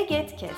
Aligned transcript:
Egetkest. 0.00 0.54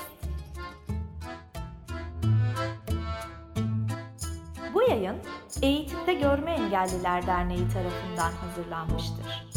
Bu 4.73 4.81
yayın 4.81 5.17
Eğitimde 5.61 6.13
Görme 6.13 6.51
Engelliler 6.51 7.27
Derneği 7.27 7.69
tarafından 7.69 8.31
hazırlanmıştır. 8.31 9.52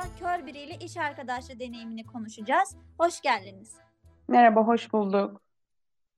Hanım'la 0.00 0.18
kör 0.18 0.46
biriyle 0.46 0.74
iş 0.84 0.96
arkadaşlığı 0.96 1.58
deneyimini 1.60 2.06
konuşacağız. 2.06 2.76
Hoş 2.98 3.20
geldiniz. 3.20 3.76
Merhaba, 4.28 4.66
hoş 4.66 4.92
bulduk. 4.92 5.42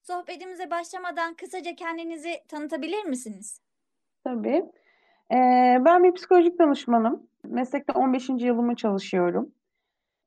Sohbetimize 0.02 0.70
başlamadan 0.70 1.34
kısaca 1.34 1.74
kendinizi 1.74 2.34
tanıtabilir 2.48 3.04
misiniz? 3.04 3.60
Tabii. 4.24 4.64
Ee, 5.32 5.78
ben 5.84 6.04
bir 6.04 6.14
psikolojik 6.14 6.58
danışmanım. 6.58 7.22
Meslekte 7.44 7.92
15. 7.92 8.28
yılımı 8.28 8.76
çalışıyorum. 8.76 9.52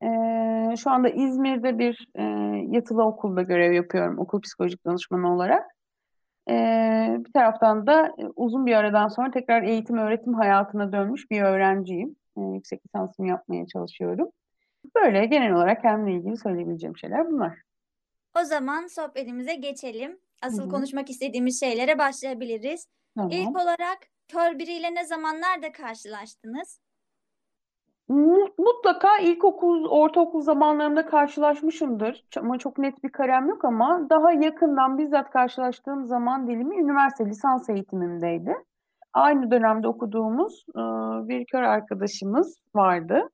Ee, 0.03 0.75
şu 0.77 0.91
anda 0.91 1.09
İzmir'de 1.09 1.79
bir 1.79 2.07
e, 2.15 2.23
yatılı 2.75 3.03
okulda 3.03 3.41
görev 3.41 3.71
yapıyorum 3.71 4.19
okul 4.19 4.41
psikolojik 4.41 4.85
danışmanı 4.85 5.33
olarak. 5.35 5.75
Ee, 6.49 7.15
bir 7.19 7.31
taraftan 7.31 7.87
da 7.87 8.07
e, 8.07 8.25
uzun 8.35 8.65
bir 8.65 8.75
aradan 8.75 9.07
sonra 9.07 9.31
tekrar 9.31 9.63
eğitim 9.63 9.97
öğretim 9.97 10.33
hayatına 10.33 10.91
dönmüş 10.91 11.31
bir 11.31 11.41
öğrenciyim. 11.41 12.15
Ee, 12.37 12.41
yüksek 12.41 12.85
lisansımı 12.85 13.27
yapmaya 13.27 13.67
çalışıyorum. 13.67 14.29
Böyle 14.95 15.25
genel 15.25 15.53
olarak 15.53 15.81
kendimle 15.81 16.13
ilgili 16.13 16.37
söyleyebileceğim 16.37 16.97
şeyler 16.97 17.31
bunlar. 17.31 17.57
O 18.39 18.43
zaman 18.43 18.87
sohbetimize 18.87 19.55
geçelim. 19.55 20.19
Asıl 20.41 20.63
Hı 20.63 20.65
hı. 20.65 20.69
konuşmak 20.71 21.09
istediğimiz 21.09 21.59
şeylere 21.59 21.97
başlayabiliriz. 21.97 22.87
Tamam. 23.15 23.31
İlk 23.31 23.55
olarak 23.55 23.97
kör 24.27 24.59
biriyle 24.59 24.95
ne 24.95 25.05
zaman 25.05 25.41
nerede 25.41 25.71
karşılaştınız? 25.71 26.79
Mu- 28.09 28.53
Mutlaka 28.57 29.17
ilkokul, 29.17 29.85
ortaokul 29.89 30.41
zamanlarımda 30.41 31.05
karşılaşmışımdır. 31.05 32.25
Ama 32.37 32.57
çok 32.57 32.77
net 32.77 33.03
bir 33.03 33.09
karem 33.11 33.49
yok 33.49 33.65
ama 33.65 34.07
daha 34.09 34.31
yakından 34.31 34.97
bizzat 34.97 35.29
karşılaştığım 35.31 36.05
zaman 36.05 36.47
dilimi 36.47 36.79
üniversite 36.79 37.25
lisans 37.25 37.69
eğitimimdeydi. 37.69 38.55
Aynı 39.15 39.51
dönemde 39.51 39.87
okuduğumuz 39.87 40.65
e, 40.69 40.81
bir 41.27 41.45
kör 41.45 41.63
arkadaşımız 41.63 42.59
vardı. 42.75 43.29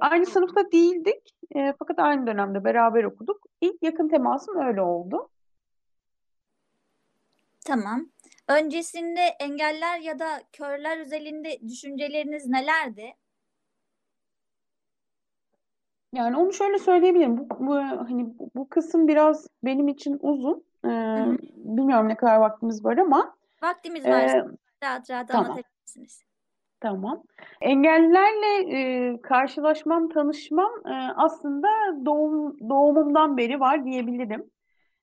Aynı 0.00 0.26
sınıfta 0.26 0.72
değildik 0.72 1.34
e, 1.56 1.74
fakat 1.78 1.98
aynı 1.98 2.26
dönemde 2.26 2.64
beraber 2.64 3.04
okuduk. 3.04 3.46
İlk 3.60 3.82
yakın 3.82 4.08
temasım 4.08 4.66
öyle 4.66 4.82
oldu. 4.82 5.28
Tamam. 7.66 8.08
Öncesinde 8.48 9.20
engeller 9.20 9.98
ya 9.98 10.18
da 10.18 10.42
körler 10.52 10.98
özelinde 10.98 11.60
düşünceleriniz 11.68 12.46
nelerdi? 12.46 13.14
Yani 16.12 16.36
onu 16.36 16.52
şöyle 16.52 16.78
söyleyebilirim. 16.78 17.38
Bu, 17.38 17.66
bu 17.66 17.74
hani 17.76 18.38
bu, 18.38 18.50
bu 18.54 18.68
kısım 18.68 19.08
biraz 19.08 19.46
benim 19.64 19.88
için 19.88 20.18
uzun. 20.22 20.64
E, 20.84 20.88
hı. 20.88 21.38
bilmiyorum 21.54 22.08
ne 22.08 22.16
kadar 22.16 22.36
vaktimiz 22.36 22.84
var 22.84 22.98
ama 22.98 23.34
Vaktimiz 23.62 24.06
e, 24.06 24.10
varsa 24.10 24.46
rahat 24.84 25.10
rahat 25.10 25.28
tamam. 25.28 25.44
anlatabilirsiniz. 25.44 26.22
Tamam. 26.80 27.22
Engellilerle 27.60 28.76
e, 28.76 29.20
karşılaşmam, 29.22 30.08
tanışmam 30.08 30.72
e, 30.86 30.94
aslında 31.16 31.68
doğum 32.06 32.58
doğumumdan 32.68 33.36
beri 33.36 33.60
var 33.60 33.84
diyebilirim. 33.84 34.50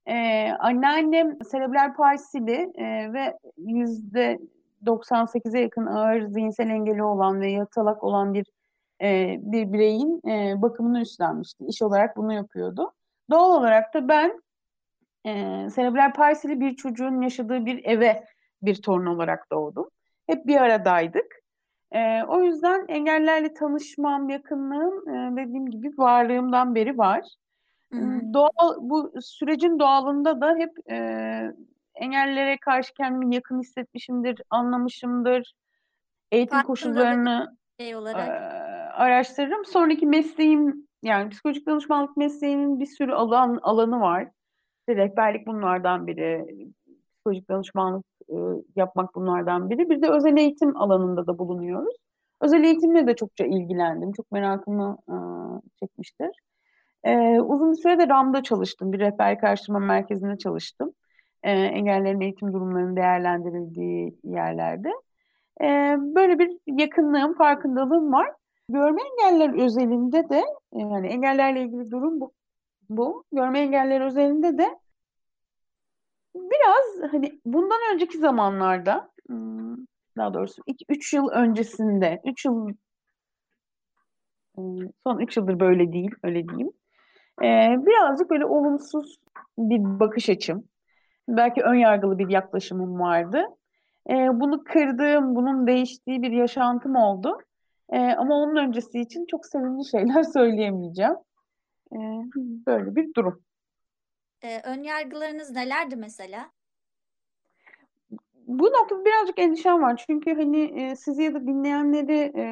E, 0.05 0.47
anneannem 0.59 1.37
serebral 1.43 1.93
palsili 1.93 2.71
e, 2.75 3.13
ve 3.13 3.37
yüzde 3.57 4.39
98'e 4.85 5.59
yakın 5.61 5.85
ağır 5.85 6.21
zihinsel 6.21 6.69
engeli 6.69 7.03
olan 7.03 7.41
ve 7.41 7.51
yatalak 7.51 8.03
olan 8.03 8.33
bir 8.33 8.45
e, 9.01 9.37
bir 9.41 9.73
bireyin 9.73 10.21
e, 10.27 10.61
bakımını 10.61 11.01
üstlenmişti. 11.01 11.65
İş 11.65 11.81
olarak 11.81 12.17
bunu 12.17 12.33
yapıyordu. 12.33 12.93
Doğal 13.29 13.51
olarak 13.51 13.93
da 13.93 14.07
ben 14.07 14.41
e, 15.25 15.31
serebral 15.69 16.13
palsili 16.13 16.59
bir 16.59 16.75
çocuğun 16.75 17.21
yaşadığı 17.21 17.65
bir 17.65 17.85
eve 17.85 18.23
bir 18.61 18.81
torun 18.81 19.05
olarak 19.05 19.51
doğdum. 19.51 19.89
Hep 20.27 20.47
bir 20.47 20.61
aradaydık. 20.61 21.41
Ee, 21.91 22.23
o 22.23 22.41
yüzden 22.41 22.85
engellerle 22.87 23.53
tanışmam, 23.53 24.29
yakınlığım 24.29 25.09
e, 25.09 25.35
dediğim 25.37 25.69
gibi 25.69 25.87
varlığımdan 25.97 26.75
beri 26.75 26.97
var. 26.97 27.21
Hı 27.93 27.99
hı. 27.99 28.33
Doğal, 28.33 28.75
bu 28.79 29.13
sürecin 29.21 29.79
doğalında 29.79 30.41
da 30.41 30.55
hep 30.55 30.91
e, 30.91 30.97
engellere 31.95 32.57
karşı 32.57 32.93
kendimi 32.93 33.35
yakın 33.35 33.59
hissetmişimdir, 33.59 34.41
anlamışımdır. 34.49 35.53
Eğitim 36.31 36.57
Farkındalık 36.57 36.67
koşullarını 36.67 37.57
şey 37.79 37.91
e, 37.91 37.97
olarak. 37.97 38.29
araştırırım. 38.93 39.65
Sonraki 39.65 40.05
mesleğim 40.05 40.87
yani 41.03 41.29
psikolojik 41.29 41.67
danışmanlık 41.67 42.17
mesleğinin 42.17 42.79
bir 42.79 42.85
sürü 42.85 43.11
alan 43.11 43.59
alanı 43.61 43.99
var. 43.99 44.27
İşte 44.79 44.95
rehberlik 44.95 45.47
bunlardan 45.47 46.07
biri, 46.07 46.45
psikolojik 47.15 47.49
danışmanlık 47.49 48.05
e, 48.31 48.35
yapmak 48.75 49.15
bunlardan 49.15 49.69
biri. 49.69 49.89
Bir 49.89 50.01
de 50.01 50.09
özel 50.09 50.37
eğitim 50.37 50.77
alanında 50.77 51.27
da 51.27 51.37
bulunuyoruz. 51.37 51.95
Özel 52.41 52.63
eğitimle 52.63 53.07
de 53.07 53.15
çokça 53.15 53.45
ilgilendim. 53.45 54.11
Çok 54.11 54.31
merakımı 54.31 54.97
e, 55.09 55.15
çekmiştir. 55.79 56.29
E, 57.03 57.39
uzun 57.39 57.71
bir 57.71 57.77
süre 57.77 57.99
de 57.99 58.07
RAM'da 58.07 58.43
çalıştım. 58.43 58.93
Bir 58.93 58.99
rehberlik 58.99 59.43
araştırma 59.43 59.79
merkezinde 59.79 60.37
çalıştım. 60.37 60.93
E, 61.43 61.51
engellerin 61.51 62.21
eğitim 62.21 62.53
durumlarının 62.53 62.95
değerlendirildiği 62.95 64.17
yerlerde. 64.23 64.89
Böyle 66.15 66.39
bir 66.39 66.57
yakınlığım, 66.67 67.33
farkındalığım 67.33 68.13
var. 68.13 68.31
Görme 68.69 69.01
engeller 69.01 69.63
özelinde 69.63 70.29
de 70.29 70.43
yani 70.73 71.07
engellerle 71.07 71.61
ilgili 71.61 71.91
durum 71.91 72.21
bu. 72.21 72.31
bu. 72.89 73.23
Görme 73.31 73.59
engeller 73.59 74.01
özelinde 74.01 74.57
de 74.57 74.80
biraz 76.35 77.11
hani 77.11 77.39
bundan 77.45 77.79
önceki 77.93 78.17
zamanlarda 78.17 79.11
daha 80.17 80.33
doğrusu 80.33 80.61
2-3 80.67 81.15
yıl 81.15 81.29
öncesinde 81.29 82.21
3 82.25 82.45
yıl 82.45 82.69
son 85.03 85.19
3 85.19 85.37
yıldır 85.37 85.59
böyle 85.59 85.93
değil 85.93 86.11
öyle 86.23 86.47
diyeyim. 86.47 86.71
Birazcık 87.85 88.29
böyle 88.29 88.45
olumsuz 88.45 89.19
bir 89.57 89.99
bakış 89.99 90.29
açım. 90.29 90.63
Belki 91.27 91.61
ön 91.61 91.75
yargılı 91.75 92.17
bir 92.17 92.29
yaklaşımım 92.29 92.99
vardı. 92.99 93.45
Bunu 94.09 94.63
kırdığım, 94.63 95.35
bunun 95.35 95.67
değiştiği 95.67 96.21
bir 96.21 96.31
yaşantım 96.31 96.95
oldu. 96.95 97.37
Ama 97.91 98.35
onun 98.35 98.55
öncesi 98.55 98.99
için 98.99 99.25
çok 99.25 99.45
sevimli 99.45 99.85
şeyler 99.91 100.23
söyleyemeyeceğim. 100.23 101.15
Böyle 102.67 102.95
bir 102.95 103.13
durum. 103.13 103.43
Ee, 104.43 104.61
ön 104.63 104.83
yargılarınız 104.83 105.51
nelerdi 105.51 105.95
mesela? 105.95 106.51
Bu 108.47 108.65
noktada 108.65 109.05
birazcık 109.05 109.39
endişem 109.39 109.81
var. 109.81 110.03
Çünkü 110.07 110.35
hani 110.35 110.81
e, 110.81 110.95
sizi 110.95 111.23
ya 111.23 111.33
da 111.33 111.41
dinleyenleri 111.41 112.33
e, 112.35 112.45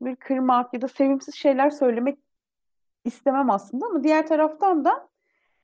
bir 0.00 0.16
kırmak 0.16 0.74
ya 0.74 0.82
da 0.82 0.88
sevimsiz 0.88 1.34
şeyler 1.34 1.70
söylemek 1.70 2.18
istemem 3.04 3.50
aslında 3.50 3.86
ama 3.86 4.04
diğer 4.04 4.26
taraftan 4.26 4.84
da 4.84 5.08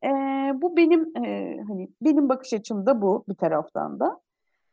e, 0.05 0.09
bu 0.55 0.77
benim 0.77 1.17
e, 1.25 1.57
hani 1.69 1.89
benim 2.03 2.29
bakış 2.29 2.53
açım 2.53 2.87
da 2.87 3.03
bu 3.03 3.25
bir 3.29 3.35
taraftan 3.35 4.01
da. 4.01 4.21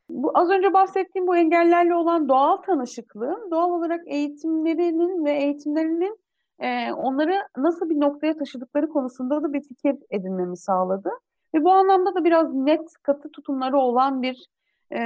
Bu 0.09 0.31
az 0.35 0.49
önce 0.49 0.73
bahsettiğim 0.73 1.27
bu 1.27 1.37
engellerle 1.37 1.95
olan 1.95 2.29
doğal 2.29 2.57
tanışıklığım 2.57 3.51
doğal 3.51 3.69
olarak 3.69 4.01
eğitimlerinin 4.07 5.25
ve 5.25 5.31
eğitimlerinin 5.31 6.19
e, 6.59 6.91
onları 6.91 7.47
nasıl 7.57 7.89
bir 7.89 7.99
noktaya 7.99 8.37
taşıdıkları 8.37 8.89
konusunda 8.89 9.43
da 9.43 9.53
bir 9.53 9.61
fikir 9.61 9.95
edinmemi 10.09 10.57
sağladı. 10.57 11.09
Ve 11.53 11.63
bu 11.63 11.71
anlamda 11.71 12.15
da 12.15 12.23
biraz 12.23 12.53
net, 12.53 12.93
katı 13.03 13.31
tutumları 13.31 13.77
olan 13.77 14.21
bir 14.21 14.47
e, 14.93 14.99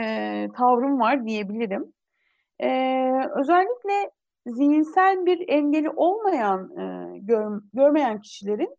tavrım 0.57 1.00
var 1.00 1.25
diyebilirim. 1.25 1.94
E, 2.59 2.69
özellikle 3.36 4.12
zihinsel 4.45 5.25
bir 5.25 5.50
engeli 5.50 5.89
olmayan, 5.89 6.77
e, 6.77 7.18
gör, 7.19 7.62
görmeyen 7.74 8.21
kişilerin 8.21 8.75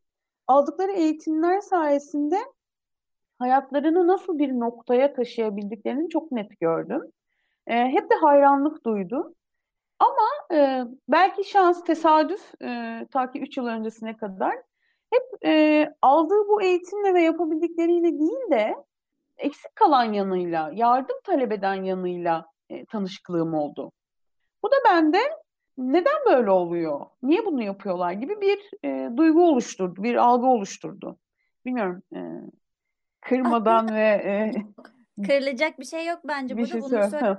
aldıkları 0.46 0.92
eğitimler 0.92 1.60
sayesinde 1.60 2.38
hayatlarını 3.38 4.06
nasıl 4.06 4.38
bir 4.38 4.48
noktaya 4.48 5.12
taşıyabildiklerini 5.12 6.08
çok 6.08 6.32
net 6.32 6.60
gördüm. 6.60 7.02
E, 7.66 7.76
hep 7.76 8.10
de 8.10 8.14
hayranlık 8.14 8.86
duydum. 8.86 9.34
Ama 10.02 10.58
e, 10.58 10.84
belki 11.08 11.44
şans, 11.44 11.84
tesadüf 11.84 12.62
e, 12.62 13.00
ta 13.10 13.31
ki 13.31 13.40
3 13.40 13.56
yıl 13.56 13.66
öncesine 13.66 14.16
kadar 14.16 14.54
hep 15.10 15.46
e, 15.46 15.87
aldığı 16.02 16.49
bu 16.49 16.62
eğitimle 16.62 17.14
ve 17.14 17.22
yapabildikleriyle 17.22 18.19
değil 18.19 18.50
de 18.50 18.75
eksik 19.37 19.76
kalan 19.76 20.12
yanıyla, 20.12 20.70
yardım 20.75 21.16
talep 21.25 21.52
eden 21.52 21.75
yanıyla 21.75 22.46
e, 22.70 22.84
tanışıklığım 22.84 23.54
oldu. 23.54 23.93
Bu 24.62 24.70
da 24.70 24.76
bende 24.84 25.19
neden 25.78 26.25
böyle 26.26 26.50
oluyor? 26.50 27.06
Niye 27.22 27.46
bunu 27.46 27.62
yapıyorlar 27.62 28.12
gibi 28.12 28.40
bir 28.40 28.70
e, 28.84 29.16
duygu 29.16 29.48
oluşturdu, 29.48 30.02
bir 30.02 30.14
algı 30.16 30.46
oluşturdu. 30.46 31.19
Bilmiyorum. 31.64 32.02
E, 32.14 32.20
kırmadan 33.20 33.94
ve 33.94 34.00
e, 34.00 34.52
Kırılacak 35.26 35.78
bir 35.78 35.84
şey 35.84 36.06
yok 36.06 36.20
bence. 36.25 36.56
bir 36.56 36.62
Burada 36.62 36.72
şey 36.72 36.81
bunu 36.81 36.88
söyle. 36.88 37.38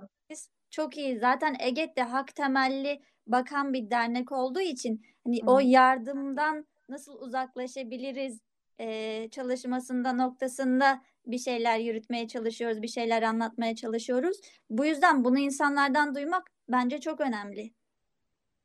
Çok 0.74 0.98
iyi. 0.98 1.20
Zaten 1.20 1.56
EGET 1.60 1.98
de 1.98 2.02
hak 2.02 2.36
temelli 2.36 3.02
bakan 3.28 3.74
bir 3.74 3.92
dernek 3.92 4.32
olduğu 4.32 4.60
için 4.60 5.06
hani 5.26 5.40
o 5.48 5.60
Hı. 5.60 5.64
yardımdan 5.64 6.66
nasıl 6.90 7.22
uzaklaşabiliriz 7.22 8.42
e, 8.80 9.30
çalışmasında 9.30 10.14
noktasında 10.14 11.02
bir 11.26 11.38
şeyler 11.38 11.80
yürütmeye 11.80 12.28
çalışıyoruz, 12.28 12.82
bir 12.82 12.88
şeyler 12.88 13.24
anlatmaya 13.24 13.76
çalışıyoruz. 13.76 14.38
Bu 14.70 14.86
yüzden 14.86 15.24
bunu 15.24 15.40
insanlardan 15.40 16.16
duymak 16.16 16.52
bence 16.70 17.00
çok 17.00 17.22
önemli. 17.22 17.74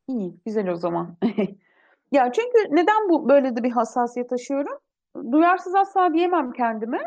İyi, 0.07 0.35
güzel 0.45 0.69
o 0.69 0.75
zaman. 0.75 1.17
Ya 2.11 2.31
çünkü 2.31 2.75
neden 2.75 3.09
bu 3.09 3.29
böyle 3.29 3.55
de 3.55 3.63
bir 3.63 3.71
hassasiyet 3.71 4.29
taşıyorum? 4.29 4.77
Duyarsız 5.31 5.75
asla 5.75 6.13
diyemem 6.13 6.51
kendime. 6.51 6.99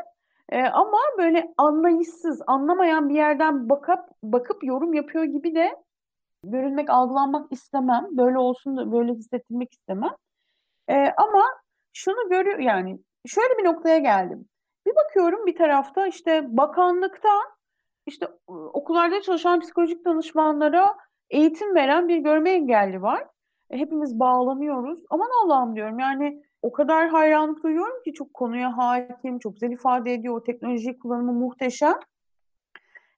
Ee, 0.53 0.63
ama 0.63 0.99
böyle 1.19 1.55
anlayışsız, 1.57 2.43
anlamayan 2.47 3.09
bir 3.09 3.15
yerden 3.15 3.69
bakıp 3.69 4.01
bakıp 4.23 4.65
yorum 4.65 4.95
yapıyor 4.95 5.25
gibi 5.25 5.55
de 5.55 5.77
görünmek, 6.45 6.91
algılanmak 6.91 7.53
istemem. 7.53 8.07
Böyle 8.11 8.39
olsun 8.39 8.77
da 8.77 8.93
böyle 8.93 9.13
hissettirmek 9.13 9.73
istemem. 9.73 10.17
Ee, 10.89 11.13
ama 11.17 11.45
şunu 11.93 12.29
görüyor 12.31 12.59
yani 12.59 12.99
şöyle 13.27 13.59
bir 13.59 13.65
noktaya 13.65 13.99
geldim. 13.99 14.49
Bir 14.87 14.93
bakıyorum 14.97 15.47
bir 15.47 15.57
tarafta 15.57 16.07
işte 16.07 16.57
bakanlıkta 16.57 17.31
işte 18.07 18.27
e, 18.27 18.53
okullarda 18.53 19.23
çalışan 19.23 19.61
psikolojik 19.61 20.05
danışmanlara 20.05 20.97
eğitim 21.31 21.75
veren 21.75 22.09
bir 22.09 22.19
görme 22.19 22.51
engelli 22.51 23.03
var. 23.03 23.27
E, 23.71 23.79
hepimiz 23.79 24.21
bağlanıyoruz. 24.21 25.01
Aman 25.11 25.31
Allah'ım 25.45 25.77
diyorum 25.77 25.99
yani 25.99 26.43
o 26.63 26.73
kadar 26.73 27.09
hayranlık 27.09 27.63
duyuyorum 27.63 28.03
ki 28.05 28.13
çok 28.13 28.35
konuya 28.35 28.77
hakim, 28.77 29.39
çok 29.39 29.55
güzel 29.55 29.71
ifade 29.71 30.15
ediyor. 30.15 30.37
O 30.37 30.43
teknoloji 30.43 30.99
kullanımı 30.99 31.33
muhteşem. 31.33 31.95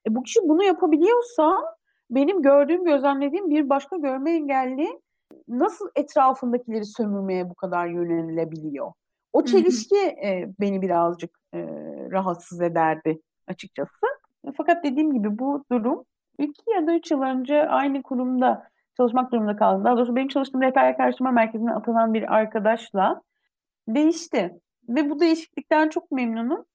E, 0.07 0.15
bu 0.15 0.23
kişi 0.23 0.39
bunu 0.43 0.63
yapabiliyorsa 0.63 1.75
benim 2.09 2.41
gördüğüm, 2.41 2.83
gözlemlediğim 2.83 3.49
bir 3.49 3.69
başka 3.69 3.97
görme 3.97 4.31
engelli 4.31 5.01
nasıl 5.47 5.89
etrafındakileri 5.95 6.85
sömürmeye 6.85 7.49
bu 7.49 7.55
kadar 7.55 7.87
yönelilebiliyor? 7.87 8.91
O 9.33 9.45
çelişki 9.45 9.97
e, 9.97 10.49
beni 10.59 10.81
birazcık 10.81 11.39
e, 11.53 11.59
rahatsız 12.11 12.61
ederdi 12.61 13.21
açıkçası. 13.47 14.05
E, 14.47 14.51
Fakat 14.57 14.83
dediğim 14.83 15.13
gibi 15.13 15.39
bu 15.39 15.63
durum 15.71 16.03
iki 16.37 16.71
ya 16.75 16.87
da 16.87 16.93
üç 16.93 17.11
yıl 17.11 17.21
önce 17.21 17.67
aynı 17.67 18.03
kurumda 18.03 18.67
çalışmak 18.97 19.31
durumunda 19.31 19.55
kaldım. 19.55 19.85
Daha 19.85 19.97
doğrusu 19.97 20.15
benim 20.15 20.27
çalıştığım 20.27 20.61
rehberlik 20.61 20.99
araştırma 20.99 21.31
merkezine 21.31 21.73
atanan 21.73 22.13
bir 22.13 22.35
arkadaşla 22.35 23.21
değişti. 23.87 24.59
Ve 24.89 25.09
bu 25.09 25.19
değişiklikten 25.19 25.89
çok 25.89 26.11
memnunum. 26.11 26.65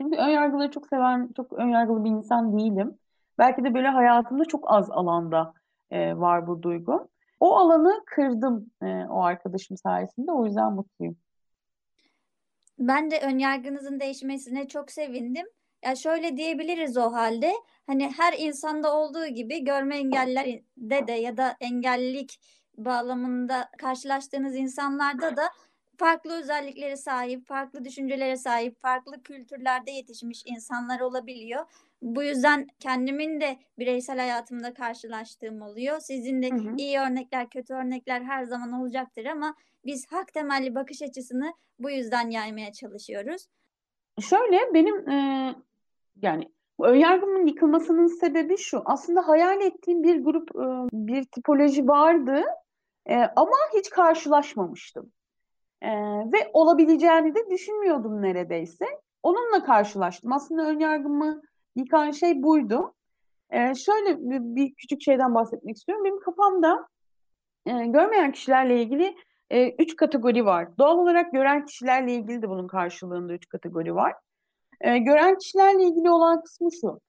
Çünkü 0.00 0.16
ön 0.16 0.28
yargıları 0.28 0.70
çok 0.70 0.86
seven, 0.86 1.30
çok 1.36 1.52
ön 1.52 1.68
yargılı 1.68 2.04
bir 2.04 2.10
insan 2.10 2.58
değilim. 2.58 2.98
Belki 3.38 3.64
de 3.64 3.74
böyle 3.74 3.88
hayatımda 3.88 4.44
çok 4.44 4.64
az 4.66 4.90
alanda 4.90 5.54
e, 5.90 6.16
var 6.16 6.46
bu 6.46 6.62
duygu. 6.62 7.08
O 7.40 7.56
alanı 7.56 8.02
kırdım 8.06 8.70
e, 8.82 8.86
o 8.86 9.22
arkadaşım 9.22 9.76
sayesinde. 9.76 10.32
O 10.32 10.46
yüzden 10.46 10.72
mutluyum. 10.72 11.16
Ben 12.78 13.10
de 13.10 13.20
önyargınızın 13.20 14.00
değişmesine 14.00 14.68
çok 14.68 14.90
sevindim. 14.90 15.46
Ya 15.84 15.96
şöyle 15.96 16.36
diyebiliriz 16.36 16.96
o 16.96 17.12
halde. 17.12 17.52
Hani 17.86 18.12
her 18.16 18.32
insanda 18.38 18.96
olduğu 18.96 19.26
gibi 19.26 19.64
görme 19.64 19.96
engellerde 19.96 21.06
de 21.06 21.12
ya 21.12 21.36
da 21.36 21.56
engellilik 21.60 22.40
bağlamında 22.76 23.68
karşılaştığınız 23.78 24.56
insanlarda 24.56 25.36
da 25.36 25.42
farklı 25.98 26.38
özelliklere 26.38 26.96
sahip, 26.96 27.46
farklı 27.46 27.84
düşüncelere 27.84 28.36
sahip, 28.36 28.80
farklı 28.80 29.22
kültürlerde 29.22 29.90
yetişmiş 29.90 30.42
insanlar 30.46 31.00
olabiliyor. 31.00 31.64
Bu 32.02 32.22
yüzden 32.22 32.66
kendimin 32.80 33.40
de 33.40 33.56
bireysel 33.78 34.18
hayatımda 34.18 34.74
karşılaştığım 34.74 35.62
oluyor. 35.62 36.00
Sizin 36.00 36.42
de 36.42 36.50
Hı 36.50 36.54
hı. 36.54 36.76
iyi 36.76 36.98
örnekler, 36.98 37.50
kötü 37.50 37.74
örnekler 37.74 38.22
her 38.22 38.44
zaman 38.44 38.72
olacaktır 38.72 39.24
ama 39.24 39.54
biz 39.84 40.12
hak 40.12 40.32
temelli 40.32 40.74
bakış 40.74 41.02
açısını 41.02 41.54
bu 41.78 41.90
yüzden 41.90 42.30
yaymaya 42.30 42.72
çalışıyoruz. 42.72 43.46
Şöyle 44.20 44.74
benim 44.74 45.08
e, 45.08 45.54
yani 46.22 46.48
bu 46.78 46.86
önyargımın 46.86 47.46
yıkılmasının 47.46 48.06
sebebi 48.06 48.58
şu. 48.58 48.82
Aslında 48.84 49.28
hayal 49.28 49.60
ettiğim 49.60 50.02
bir 50.02 50.24
grup, 50.24 50.50
e, 50.50 50.66
bir 50.92 51.24
tipoloji 51.24 51.88
vardı 51.88 52.44
e, 53.06 53.16
ama 53.16 53.56
hiç 53.74 53.90
karşılaşmamıştım. 53.90 55.12
E, 55.84 55.90
ve 56.32 56.50
olabileceğini 56.52 57.34
de 57.34 57.50
düşünmüyordum 57.50 58.22
neredeyse. 58.22 58.86
Onunla 59.22 59.64
karşılaştım. 59.64 60.32
Aslında 60.32 60.66
önyargımı 60.66 61.42
yıkan 61.76 62.10
şey 62.10 62.42
buydu. 62.42 62.94
E, 63.50 63.74
şöyle 63.74 64.18
bir, 64.18 64.40
bir 64.40 64.74
küçük 64.74 65.02
şeyden 65.02 65.34
bahsetmek 65.34 65.76
istiyorum. 65.76 66.04
Benim 66.04 66.20
kafamda 66.20 66.88
e, 67.66 67.72
görmeyen 67.86 68.32
kişilerle 68.32 68.82
ilgili 68.82 69.16
e, 69.50 69.70
üç 69.70 69.96
kategori 69.96 70.44
var. 70.44 70.78
Doğal 70.78 70.98
olarak 70.98 71.32
gören 71.32 71.66
kişilerle 71.66 72.14
ilgili 72.14 72.42
de 72.42 72.48
bunun 72.48 72.66
karşılığında 72.66 73.32
üç 73.32 73.48
kategori 73.48 73.94
var. 73.94 74.14
E, 74.80 74.98
gören 74.98 75.38
kişilerle 75.38 75.82
ilgili 75.82 76.10
olan 76.10 76.42
kısmı 76.42 76.68
şu. 76.80 77.00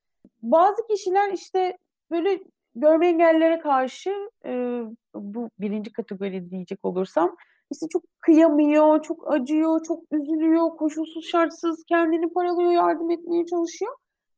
Bazı 0.41 0.87
kişiler 0.87 1.33
işte 1.33 1.77
böyle 2.11 2.39
görme 2.75 3.07
engellilere 3.07 3.59
karşı 3.59 4.29
e, 4.45 4.81
bu 5.15 5.49
birinci 5.59 5.93
kategori 5.93 6.49
diyecek 6.49 6.79
olursam 6.83 7.35
işte 7.71 7.87
çok 7.89 8.03
kıyamıyor, 8.21 9.01
çok 9.01 9.31
acıyor, 9.33 9.83
çok 9.83 10.03
üzülüyor, 10.11 10.69
koşulsuz 10.69 11.25
şartsız 11.25 11.83
kendini 11.87 12.33
paralıyor, 12.33 12.71
yardım 12.71 13.11
etmeye 13.11 13.45
çalışıyor. 13.45 13.95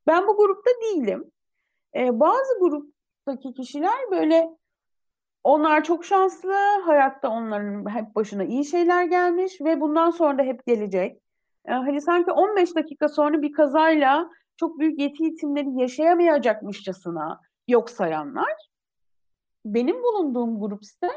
Ben 0.07 0.27
bu 0.27 0.38
grupta 0.38 0.71
değilim. 0.81 1.31
E, 1.95 2.19
bazı 2.19 2.59
gruptaki 2.59 3.53
kişiler 3.53 4.12
böyle 4.12 4.57
onlar 5.44 5.83
çok 5.83 6.06
şanslı, 6.06 6.53
hayatta 6.85 7.29
onların 7.29 7.89
hep 7.89 8.15
başına 8.15 8.44
iyi 8.44 8.65
şeyler 8.65 9.03
gelmiş 9.03 9.62
ve 9.62 9.81
bundan 9.81 10.09
sonra 10.09 10.38
da 10.38 10.44
hep 10.44 10.65
gelecek. 10.65 11.21
Ee, 11.68 11.71
hani 11.71 12.01
sanki 12.01 12.31
15 12.31 12.75
dakika 12.75 13.09
sonra 13.09 13.42
bir 13.42 13.51
kazayla 13.51 14.30
çok 14.57 14.80
büyük 14.80 14.99
yeti 14.99 15.25
itimleri 15.25 15.81
yaşayamayacakmışçasına 15.81 17.42
yok 17.68 17.90
sayanlar. 17.90 18.54
Benim 19.66 20.04
bulunduğum 20.04 20.59
grup 20.59 20.83
ise 20.83 21.09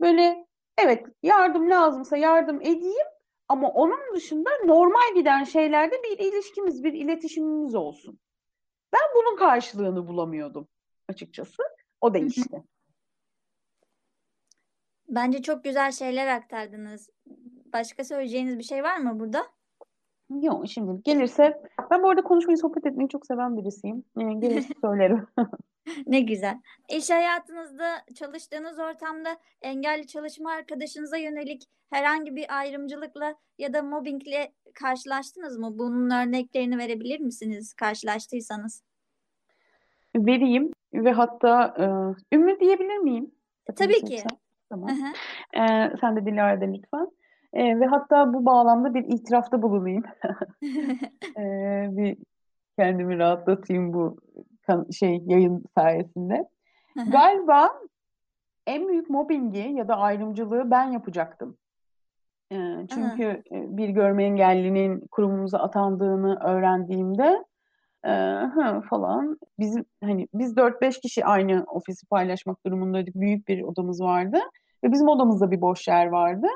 böyle 0.00 0.46
evet 0.78 1.06
yardım 1.22 1.70
lazımsa 1.70 2.16
yardım 2.16 2.60
edeyim 2.60 3.06
ama 3.48 3.68
onun 3.68 4.14
dışında 4.14 4.50
normal 4.64 5.14
giden 5.14 5.44
şeylerde 5.44 5.94
bir 6.02 6.18
ilişkimiz, 6.18 6.84
bir 6.84 6.92
iletişimimiz 6.92 7.74
olsun. 7.74 8.18
Ben 8.92 9.00
bunun 9.16 9.36
karşılığını 9.36 10.08
bulamıyordum 10.08 10.68
açıkçası. 11.08 11.62
O 12.00 12.14
değişti. 12.14 12.62
Bence 15.08 15.42
çok 15.42 15.64
güzel 15.64 15.92
şeyler 15.92 16.26
aktardınız. 16.26 17.10
Başka 17.72 18.04
söyleyeceğiniz 18.04 18.58
bir 18.58 18.64
şey 18.64 18.82
var 18.82 18.96
mı 18.96 19.20
burada? 19.20 19.46
Yok 20.30 20.68
şimdi 20.68 21.02
gelirse 21.02 21.62
ben 21.90 22.02
bu 22.02 22.10
arada 22.10 22.22
konuşmayı 22.22 22.58
sohbet 22.58 22.86
etmeyi 22.86 23.08
çok 23.08 23.26
seven 23.26 23.56
birisiyim. 23.56 24.04
Ee, 24.20 24.32
gelirse 24.32 24.74
söylerim. 24.80 25.26
Ne 26.06 26.20
güzel. 26.20 26.58
İş 26.88 27.10
hayatınızda, 27.10 28.04
çalıştığınız 28.14 28.78
ortamda 28.78 29.36
engelli 29.62 30.06
çalışma 30.06 30.50
arkadaşınıza 30.50 31.16
yönelik 31.16 31.62
herhangi 31.90 32.36
bir 32.36 32.58
ayrımcılıkla 32.58 33.34
ya 33.58 33.72
da 33.72 33.82
mobbingle 33.82 34.52
karşılaştınız 34.74 35.58
mı? 35.58 35.78
Bunun 35.78 36.10
örneklerini 36.10 36.78
verebilir 36.78 37.20
misiniz 37.20 37.74
karşılaştıysanız? 37.74 38.82
Vereyim 40.16 40.72
ve 40.94 41.12
hatta 41.12 41.74
e, 41.78 42.36
Ümmü 42.36 42.60
diyebilir 42.60 42.96
miyim? 42.96 43.30
Tabii 43.76 43.94
Sakıncası 43.94 44.28
ki. 44.28 44.36
Tamam. 44.68 44.88
Hı 44.88 44.92
hı. 44.92 45.62
Ee, 45.62 45.92
sen 46.00 46.16
de 46.16 46.26
Dilara'da 46.26 46.64
lütfen. 46.64 47.10
Ee, 47.52 47.80
ve 47.80 47.86
hatta 47.86 48.32
bu 48.32 48.44
bağlamda 48.46 48.94
bir 48.94 49.04
itirafta 49.04 49.62
bulunayım. 49.62 50.02
Ee, 51.38 51.88
bir 51.96 52.16
kendimi 52.78 53.18
rahatlatayım 53.18 53.92
bu 53.92 54.16
şey 54.92 55.22
yayın 55.26 55.64
sayesinde. 55.74 56.48
Galiba 57.06 57.70
en 58.66 58.88
büyük 58.88 59.10
mobbingi 59.10 59.58
ya 59.58 59.88
da 59.88 59.96
ayrımcılığı 59.96 60.70
ben 60.70 60.84
yapacaktım. 60.84 61.56
Ee, 62.52 62.86
çünkü 62.94 63.22
e, 63.24 63.76
bir 63.76 63.88
görme 63.88 64.24
engellinin 64.24 65.00
kurumumuza 65.10 65.58
atandığını 65.58 66.38
öğrendiğimde 66.44 67.44
e, 68.04 68.10
hı 68.54 68.80
falan 68.90 69.38
bizim 69.58 69.84
hani 70.04 70.28
biz 70.34 70.56
4-5 70.56 71.00
kişi 71.00 71.24
aynı 71.24 71.64
ofisi 71.66 72.06
paylaşmak 72.06 72.66
durumundaydık. 72.66 73.14
Büyük 73.14 73.48
bir 73.48 73.62
odamız 73.62 74.00
vardı 74.00 74.38
ve 74.84 74.92
bizim 74.92 75.08
odamızda 75.08 75.50
bir 75.50 75.60
boş 75.60 75.88
yer 75.88 76.06
vardı. 76.06 76.46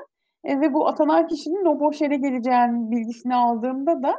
E, 0.45 0.61
ve 0.61 0.75
bu 0.75 0.89
atanan 0.89 1.29
kişinin 1.29 1.65
o 1.65 1.81
boş 1.81 2.01
yere 2.01 2.17
geleceğinin 2.17 2.91
bilgisini 2.91 3.35
aldığımda 3.35 4.03
da 4.03 4.17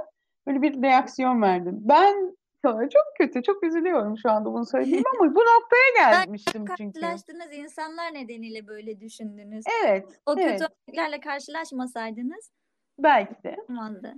böyle 0.48 0.62
bir 0.62 0.82
reaksiyon 0.82 1.42
verdim. 1.42 1.78
Ben 1.82 2.38
Ya, 2.66 2.72
çok 2.90 3.04
kötü, 3.18 3.44
çok 3.44 3.64
üzülüyorum 3.64 4.18
şu 4.18 4.32
anda 4.32 4.54
bunu 4.54 4.66
söylediğime 4.66 5.10
ama 5.20 5.30
bu 5.36 5.40
noktaya 5.40 5.90
gelmiştim 5.98 6.66
çünkü. 6.78 7.00
Karşılaştığınız 7.00 7.54
insanlar 7.54 8.14
nedeniyle 8.14 8.68
böyle 8.68 9.00
düşündünüz. 9.00 9.66
Evet, 9.84 10.22
O 10.26 10.36
kötü 10.36 10.48
evet. 10.48 10.62
örneklerle 10.62 11.20
karşılaşmasaydınız 11.20 12.52
Belki 13.00 13.44
de. 13.44 13.56
olmazdı. 13.70 14.14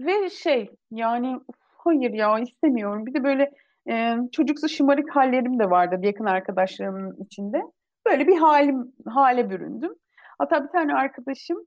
Ve 0.00 0.30
şey 0.30 0.70
yani 0.90 1.36
"Uf, 1.36 1.56
hayır 1.78 2.12
ya 2.12 2.38
istemiyorum. 2.38 3.06
Bir 3.06 3.14
de 3.14 3.24
böyle 3.24 3.50
e, 3.90 4.16
çocuksu 4.32 4.68
şımarık 4.68 5.16
hallerim 5.16 5.58
de 5.58 5.70
vardı 5.70 6.06
yakın 6.06 6.24
arkadaşlarımın 6.24 7.16
içinde. 7.24 7.62
Böyle 8.06 8.26
bir 8.26 8.36
halim 8.36 8.92
hale 9.08 9.50
büründüm. 9.50 9.94
Hatta 10.38 10.64
bir 10.64 10.68
tane 10.68 10.94
arkadaşım 10.94 11.66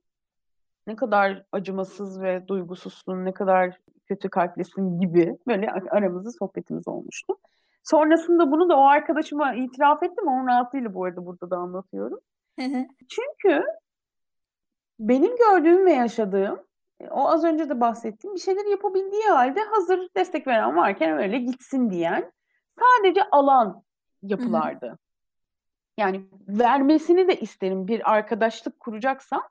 ne 0.86 0.96
kadar 0.96 1.44
acımasız 1.52 2.22
ve 2.22 2.48
duygusuzsun, 2.48 3.24
ne 3.24 3.32
kadar 3.34 3.78
kötü 4.06 4.30
kalplisin 4.30 5.00
gibi 5.00 5.38
böyle 5.46 5.70
aramızda 5.70 6.30
sohbetimiz 6.30 6.88
olmuştu. 6.88 7.36
Sonrasında 7.82 8.50
bunu 8.50 8.68
da 8.68 8.76
o 8.76 8.84
arkadaşıma 8.84 9.54
itiraf 9.54 10.02
ettim. 10.02 10.28
Onun 10.28 10.46
rahatlığıyla 10.46 10.94
bu 10.94 11.04
arada 11.04 11.26
burada 11.26 11.50
da 11.50 11.56
anlatıyorum. 11.56 12.18
Çünkü 13.08 13.64
benim 14.98 15.36
gördüğüm 15.36 15.86
ve 15.86 15.92
yaşadığım 15.92 16.60
e, 17.00 17.08
o 17.08 17.28
az 17.28 17.44
önce 17.44 17.68
de 17.68 17.80
bahsettiğim 17.80 18.34
bir 18.34 18.40
şeyler 18.40 18.66
yapabildiği 18.66 19.22
halde 19.22 19.60
hazır 19.60 20.08
destek 20.16 20.46
veren 20.46 20.76
varken 20.76 21.18
öyle 21.18 21.38
gitsin 21.38 21.90
diyen 21.90 22.32
sadece 22.78 23.22
alan 23.30 23.82
yapılardı. 24.22 24.98
Yani 25.98 26.28
vermesini 26.48 27.28
de 27.28 27.40
isterim 27.40 27.88
bir 27.88 28.12
arkadaşlık 28.12 28.80
kuracaksam 28.80 29.42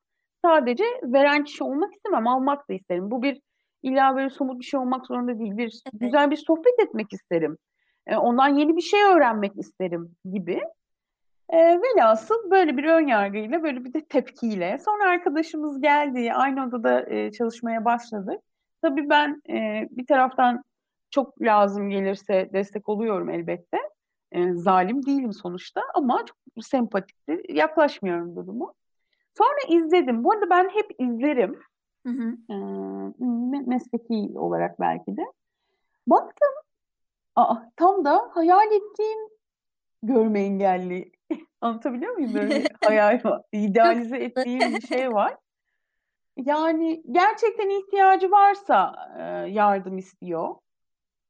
sadece 0.45 0.83
veren 1.03 1.43
kişi 1.43 1.63
olmak 1.63 1.93
istemem, 1.93 2.27
almak 2.27 2.69
da 2.69 2.73
isterim. 2.73 3.11
Bu 3.11 3.21
bir 3.21 3.41
illa 3.83 4.15
böyle 4.15 4.29
somut 4.29 4.59
bir 4.59 4.65
şey 4.65 4.79
olmak 4.79 5.05
zorunda 5.05 5.39
değil. 5.39 5.57
Bir 5.57 5.81
Evet. 5.85 6.01
güzel 6.01 6.31
bir 6.31 6.37
sohbet 6.37 6.79
etmek 6.79 7.13
isterim. 7.13 7.57
E, 8.07 8.17
ondan 8.17 8.47
yeni 8.47 8.77
bir 8.77 8.81
şey 8.81 9.03
öğrenmek 9.03 9.57
isterim 9.57 10.15
gibi. 10.33 10.61
E, 11.49 11.57
velhasıl 11.57 12.51
böyle 12.51 12.77
bir 12.77 12.83
ön 12.83 13.07
yargıyla, 13.07 13.63
böyle 13.63 13.85
bir 13.85 13.93
de 13.93 14.05
tepkiyle. 14.05 14.79
Sonra 14.85 15.09
arkadaşımız 15.09 15.81
geldi, 15.81 16.33
aynı 16.33 16.65
odada 16.65 17.09
e, 17.09 17.31
çalışmaya 17.31 17.85
başladık. 17.85 18.41
Tabii 18.81 19.09
ben 19.09 19.41
e, 19.49 19.87
bir 19.91 20.05
taraftan 20.05 20.63
çok 21.11 21.41
lazım 21.41 21.89
gelirse 21.89 22.49
destek 22.53 22.89
oluyorum 22.89 23.29
elbette. 23.29 23.77
E, 24.31 24.53
zalim 24.53 25.05
değilim 25.05 25.33
sonuçta 25.33 25.81
ama 25.93 26.25
çok 26.25 26.65
sempatikti. 26.65 27.41
Yaklaşmıyorum 27.49 28.35
durumu. 28.35 28.73
Sonra 29.37 29.77
izledim. 29.77 30.23
Bu 30.23 30.31
arada 30.31 30.49
ben 30.49 30.69
hep 30.69 30.95
izlerim. 30.99 31.59
Hı 32.05 32.09
hı. 32.13 32.37
E, 32.49 32.53
me- 33.23 33.67
mesleki 33.67 34.39
olarak 34.39 34.79
belki 34.79 35.17
de. 35.17 35.21
Baktım, 36.07 36.49
aa, 37.35 37.55
tam 37.75 38.05
da 38.05 38.29
hayal 38.33 38.67
ettiğim 38.71 39.19
görme 40.03 40.41
engelli. 40.41 41.11
Anlatabiliyor 41.61 42.13
muyum? 42.13 42.33
Böyle 42.33 42.69
hayal 42.81 43.21
var. 43.23 43.41
İdealize 43.51 44.17
ettiğim 44.17 44.75
bir 44.75 44.87
şey 44.87 45.11
var. 45.11 45.37
Yani 46.37 47.03
gerçekten 47.11 47.69
ihtiyacı 47.69 48.31
varsa 48.31 48.95
e, 49.19 49.51
yardım 49.51 49.97
istiyor. 49.97 50.55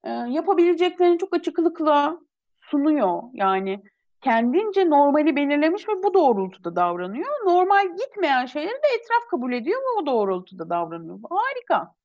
E, 0.03 0.11
yapabileceklerini 0.11 1.17
çok 1.17 1.35
açıklıkla 1.35 2.19
sunuyor. 2.61 3.23
Yani 3.33 3.83
kendince 4.23 4.89
normali 4.89 5.35
belirlemiş 5.35 5.89
ve 5.89 6.03
bu 6.03 6.13
doğrultuda 6.13 6.75
davranıyor. 6.75 7.45
Normal 7.45 7.87
gitmeyen 7.97 8.45
şeyleri 8.45 8.73
de 8.73 8.87
etraf 8.99 9.29
kabul 9.31 9.53
ediyor 9.53 9.81
ve 9.81 10.01
o 10.01 10.05
doğrultuda 10.05 10.69
davranıyor. 10.69 11.19
Harika. 11.29 11.95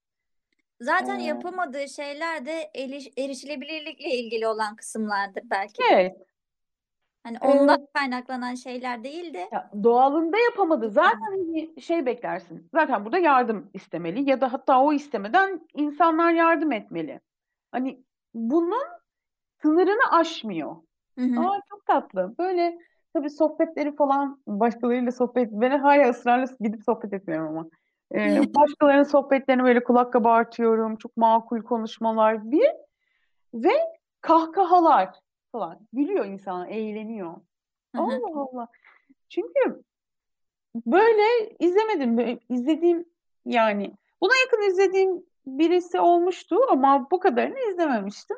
Zaten 0.81 1.19
Ee, 1.19 1.23
yapamadığı 1.23 1.89
şeyler 1.89 2.47
de 2.47 2.71
eriş- 2.75 3.13
erişilebilirlikle 3.19 4.11
ilgili 4.11 4.47
olan 4.47 4.77
kısımlardır 4.77 5.43
belki. 5.51 5.83
Evet. 5.93 6.17
Hani 7.23 7.37
Ee, 7.43 7.49
ondan 7.49 7.87
kaynaklanan 7.95 8.55
şeyler 8.55 9.05
değil 9.05 9.35
de 9.35 9.49
Ya 9.53 9.71
doğalında 9.83 10.39
yapamadı. 10.39 10.91
Zaten 10.91 11.21
hani 11.21 11.81
şey 11.83 12.07
beklersin. 12.07 12.69
Zaten 12.75 13.05
burada 13.05 13.19
yardım 13.19 13.71
istemeli 13.75 14.31
ya 14.31 14.41
da 14.41 14.53
hatta 14.53 14.81
o 14.83 14.93
istemeden 14.93 15.69
insanlar 15.75 16.33
yardım 16.33 16.73
etmeli. 16.73 17.21
Hani 17.73 18.03
bunun 18.35 18.83
sınırını 19.63 20.11
aşmıyor. 20.13 20.77
Hı 21.19 21.25
hı. 21.25 21.41
Aa 21.41 21.61
çok 21.71 21.87
tatlı. 21.87 22.35
Böyle 22.39 22.79
tabii 23.13 23.31
sohbetleri 23.31 23.97
falan 23.97 24.41
başkalarıyla 24.47 25.13
sohbet 25.13 25.53
ben 25.53 25.79
hala 25.79 26.11
ısrarla 26.11 26.47
gidip 26.61 26.83
sohbet 26.85 27.13
etmiyorum 27.13 27.49
ama. 27.49 27.69
Ee, 28.15 28.41
başkalarının 28.55 29.03
sohbetlerini 29.03 29.65
böyle 29.65 29.85
kulak 29.85 30.13
kabartıyorum. 30.13 30.97
Çok 30.97 31.17
makul 31.17 31.63
konuşmalar 31.63 32.51
bir 32.51 32.71
ve 33.55 33.73
kahkahalar 34.21 35.11
falan. 35.53 35.79
Gülüyor 35.93 36.25
insan, 36.25 36.69
eğleniyor. 36.69 37.33
Hı 37.97 38.03
hı. 38.03 38.03
Allah 38.03 38.41
Allah. 38.53 38.69
Çünkü 39.29 39.83
böyle 40.87 41.57
izlemedim. 41.59 42.19
Böyle 42.19 42.39
izlediğim 42.49 43.05
yani 43.47 43.93
buna 44.21 44.33
yakın 44.45 44.71
izlediğim 44.71 45.23
birisi 45.47 46.01
olmuştu 46.01 46.57
ama 46.71 47.11
bu 47.11 47.21
kadarını 47.21 47.59
izlememiştim. 47.71 48.37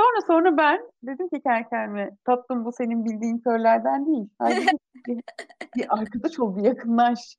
Sonra 0.00 0.20
sonra 0.26 0.56
ben 0.56 0.80
dedim 1.02 1.28
ki 1.28 1.40
kendi 1.40 1.68
kendime 1.68 2.10
tatlım 2.24 2.64
bu 2.64 2.72
senin 2.72 3.04
bildiğin 3.04 3.38
körlerden 3.38 4.06
değil. 4.06 4.28
Haydi 4.38 4.66
bir, 5.06 5.20
bir 5.76 6.00
arkadaş 6.00 6.38
ol, 6.38 6.56
bir 6.56 6.62
yakınlaş. 6.62 7.36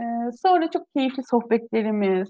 Ee, 0.00 0.04
sonra 0.42 0.70
çok 0.70 0.92
keyifli 0.96 1.22
sohbetlerimiz, 1.22 2.28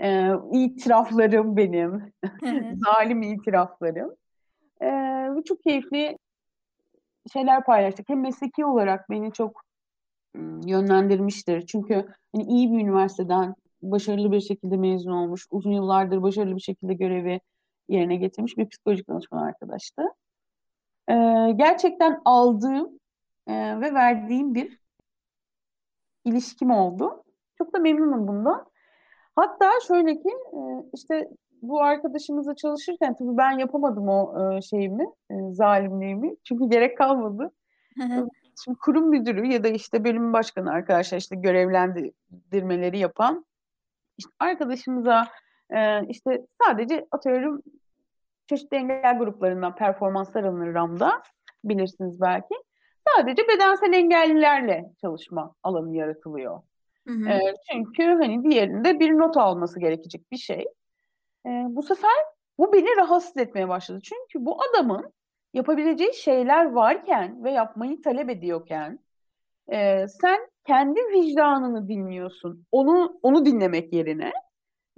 e, 0.00 0.30
itiraflarım 0.52 1.56
benim, 1.56 2.12
zalim 2.74 3.22
itiraflarım. 3.22 4.14
Ee, 4.82 5.28
çok 5.44 5.62
keyifli 5.62 6.18
şeyler 7.32 7.64
paylaştık. 7.64 8.08
Hem 8.08 8.20
mesleki 8.20 8.64
olarak 8.64 9.10
beni 9.10 9.32
çok 9.32 9.62
yönlendirmiştir. 10.66 11.66
Çünkü 11.66 11.94
hani 12.34 12.44
iyi 12.44 12.72
bir 12.72 12.78
üniversiteden 12.78 13.54
başarılı 13.82 14.32
bir 14.32 14.40
şekilde 14.40 14.76
mezun 14.76 15.12
olmuş, 15.12 15.46
uzun 15.50 15.72
yıllardır 15.72 16.22
başarılı 16.22 16.56
bir 16.56 16.60
şekilde 16.60 16.94
görevi 16.94 17.40
yerine 17.88 18.16
getirmiş 18.16 18.58
bir 18.58 18.68
psikolojik 18.68 19.08
danışman 19.08 19.42
arkadaştı. 19.42 20.02
Ee, 21.08 21.14
gerçekten 21.56 22.20
aldığım 22.24 23.00
e, 23.46 23.80
ve 23.80 23.94
verdiğim 23.94 24.54
bir 24.54 24.78
ilişkim 26.24 26.70
oldu. 26.70 27.24
Çok 27.58 27.72
da 27.72 27.78
memnunum 27.78 28.28
bundan. 28.28 28.66
Hatta 29.36 29.70
şöyle 29.88 30.14
ki 30.14 30.28
e, 30.28 30.60
işte 30.94 31.28
bu 31.62 31.82
arkadaşımızla 31.82 32.56
çalışırken 32.56 33.16
tabii 33.16 33.36
ben 33.36 33.58
yapamadım 33.58 34.08
o 34.08 34.52
e, 34.56 34.62
şeyimi, 34.62 35.04
e, 35.30 35.34
zalimliğimi. 35.52 36.36
Çünkü 36.44 36.70
gerek 36.70 36.98
kalmadı. 36.98 37.50
Şimdi 38.64 38.78
kurum 38.78 39.10
müdürü 39.10 39.46
ya 39.46 39.64
da 39.64 39.68
işte 39.68 40.04
bölüm 40.04 40.32
başkanı 40.32 40.70
arkadaşlar 40.70 41.18
işte 41.18 41.36
görevlendirmeleri 41.36 42.98
yapan 42.98 43.46
işte 44.18 44.30
arkadaşımıza 44.38 45.28
e, 45.74 46.06
işte 46.08 46.46
sadece 46.64 47.06
atıyorum 47.10 47.62
çeşitli 48.48 48.76
engel 48.76 49.18
gruplarından 49.18 49.74
performanslar 49.74 50.44
alınır 50.44 50.74
RAM'da 50.74 51.22
bilirsiniz 51.64 52.20
belki. 52.20 52.54
Sadece 53.16 53.42
bedensel 53.48 53.92
engellilerle 53.92 54.90
çalışma 55.00 55.54
alanı 55.62 55.96
yaratılıyor. 55.96 56.62
Hı 57.06 57.14
hı. 57.14 57.28
E, 57.28 57.54
çünkü 57.72 58.02
hani 58.02 58.50
diğerinde 58.50 59.00
bir 59.00 59.10
not 59.10 59.36
alması 59.36 59.80
gerekecek 59.80 60.32
bir 60.32 60.36
şey. 60.36 60.64
E, 61.46 61.48
bu 61.48 61.82
sefer 61.82 62.24
bu 62.58 62.72
beni 62.72 62.96
rahatsız 62.96 63.36
etmeye 63.36 63.68
başladı. 63.68 64.00
Çünkü 64.02 64.46
bu 64.46 64.58
adamın 64.62 65.12
yapabileceği 65.54 66.14
şeyler 66.14 66.72
varken 66.72 67.44
ve 67.44 67.50
yapmayı 67.50 68.02
talep 68.02 68.30
ediyorken 68.30 68.98
e, 69.72 70.08
sen 70.08 70.38
kendi 70.66 71.00
vicdanını 71.00 71.88
dinliyorsun. 71.88 72.66
Onu 72.72 73.18
onu 73.22 73.46
dinlemek 73.46 73.92
yerine 73.92 74.32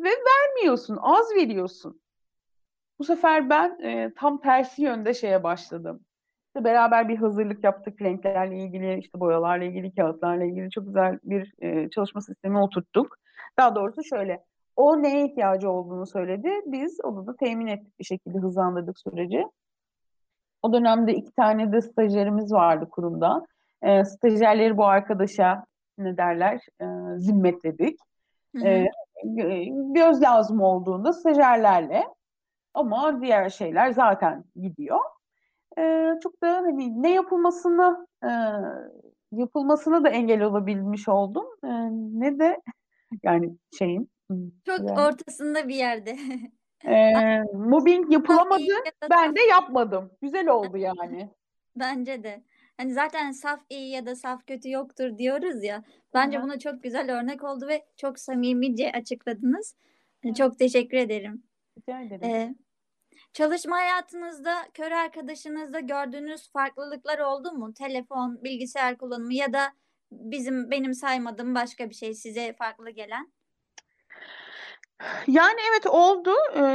ve 0.01 0.09
vermiyorsun, 0.09 0.99
az 1.01 1.31
veriyorsun. 1.37 2.01
Bu 2.99 3.05
sefer 3.05 3.51
ben 3.51 3.79
e, 3.83 4.13
tam 4.17 4.41
tersi 4.41 4.83
yönde 4.83 5.15
şeye 5.15 5.43
başladım. 5.43 6.01
İşte 6.47 6.65
beraber 6.65 7.09
bir 7.09 7.17
hazırlık 7.17 7.65
yaptık 7.65 8.03
renklerle 8.03 8.57
ilgili, 8.57 8.99
işte 8.99 9.21
boyalarla 9.21 9.65
ilgili, 9.65 9.95
kağıtlarla 9.95 10.45
ilgili 10.45 10.71
çok 10.71 10.87
güzel 10.87 11.19
bir 11.23 11.55
e, 11.59 11.91
çalışma 11.91 12.21
sistemi 12.21 12.59
oturttuk. 12.59 13.17
Daha 13.59 13.75
doğrusu 13.75 14.05
şöyle, 14.05 14.45
o 14.77 15.03
neye 15.03 15.27
ihtiyacı 15.27 15.71
olduğunu 15.71 16.07
söyledi. 16.07 16.51
Biz 16.67 17.01
onu 17.05 17.27
da 17.27 17.37
temin 17.37 17.67
ettik 17.67 17.99
bir 17.99 18.05
şekilde 18.05 18.39
hızlandırdık 18.39 18.99
süreci. 18.99 19.45
O 20.63 20.73
dönemde 20.73 21.15
iki 21.15 21.33
tane 21.33 21.73
de 21.73 21.81
stajyerimiz 21.81 22.53
vardı 22.53 22.89
kurumda. 22.91 23.47
E, 23.83 24.05
stajyerleri 24.05 24.77
bu 24.77 24.87
arkadaşa 24.87 25.65
ne 25.99 26.17
derler 26.17 26.61
e, 26.81 26.87
zimmetledik. 27.19 27.99
Hı 28.57 28.63
hı. 28.63 28.67
E, 28.67 28.87
göz 29.95 30.23
lazım 30.23 30.61
olduğunda 30.61 31.13
stajyerlerle 31.13 32.05
ama 32.75 33.23
diğer 33.23 33.51
şeyler 33.51 33.91
zaten 33.91 34.45
gidiyor. 34.57 35.01
E, 35.79 36.13
çok 36.23 36.43
da 36.43 36.57
hani 36.57 37.03
ne 37.03 37.15
yapılmasına 37.15 38.07
e, 38.25 38.31
yapılmasına 39.33 40.05
da 40.05 40.09
engel 40.09 40.43
olabilmiş 40.43 41.09
oldum. 41.09 41.47
E, 41.65 41.69
ne 42.21 42.39
de 42.39 42.61
yani 43.23 43.57
şeyin 43.79 44.11
Çok 44.67 44.79
yani 44.79 45.01
ortasında 45.01 45.69
bir 45.69 45.75
yerde. 45.75 46.17
Eee, 46.85 47.43
mobbing 47.55 48.13
yapılamadı. 48.13 48.63
Ben 49.11 49.37
de 49.37 49.41
yapmadım. 49.41 50.11
Güzel 50.23 50.49
oldu 50.49 50.77
yani. 50.77 51.31
Bence 51.77 52.25
de. 52.25 52.43
Hani 52.81 52.93
zaten 52.93 53.33
saf 53.33 53.61
iyi 53.71 53.91
ya 53.91 54.07
da 54.07 54.17
saf 54.17 54.47
kötü 54.47 54.71
yoktur 54.71 55.19
diyoruz 55.19 55.65
ya. 55.65 55.85
Bence 56.15 56.39
hı. 56.39 56.43
buna 56.43 56.59
çok 56.59 56.83
güzel 56.83 57.19
örnek 57.19 57.45
oldu 57.45 57.69
ve 57.69 57.87
çok 57.97 58.19
samimice 58.19 58.93
açıkladınız. 58.93 59.75
Hani 60.23 60.31
Evet. 60.31 60.37
Çok 60.37 60.59
teşekkür 60.59 60.97
ederim. 60.97 61.43
Rica 61.79 62.01
ederim. 62.01 62.25
Ee, 62.25 62.55
çalışma 63.33 63.77
hayatınızda 63.77 64.55
kör 64.75 64.93
arkadaşınızda 64.93 65.81
gördüğünüz 65.81 66.53
farklılıklar 66.53 67.19
oldu 67.19 67.53
mu? 67.53 67.75
Telefon, 67.75 68.45
bilgisayar 68.45 68.99
kullanımı 68.99 69.35
ya 69.35 69.53
da 69.53 69.73
bizim 70.13 70.71
benim 70.71 70.95
saymadığım 70.95 71.55
başka 71.55 71.91
bir 71.91 71.95
şey 71.95 72.15
size 72.15 72.53
farklı 72.53 72.91
gelen? 72.91 73.33
Yani 75.27 75.61
evet 75.71 75.87
oldu. 75.87 76.31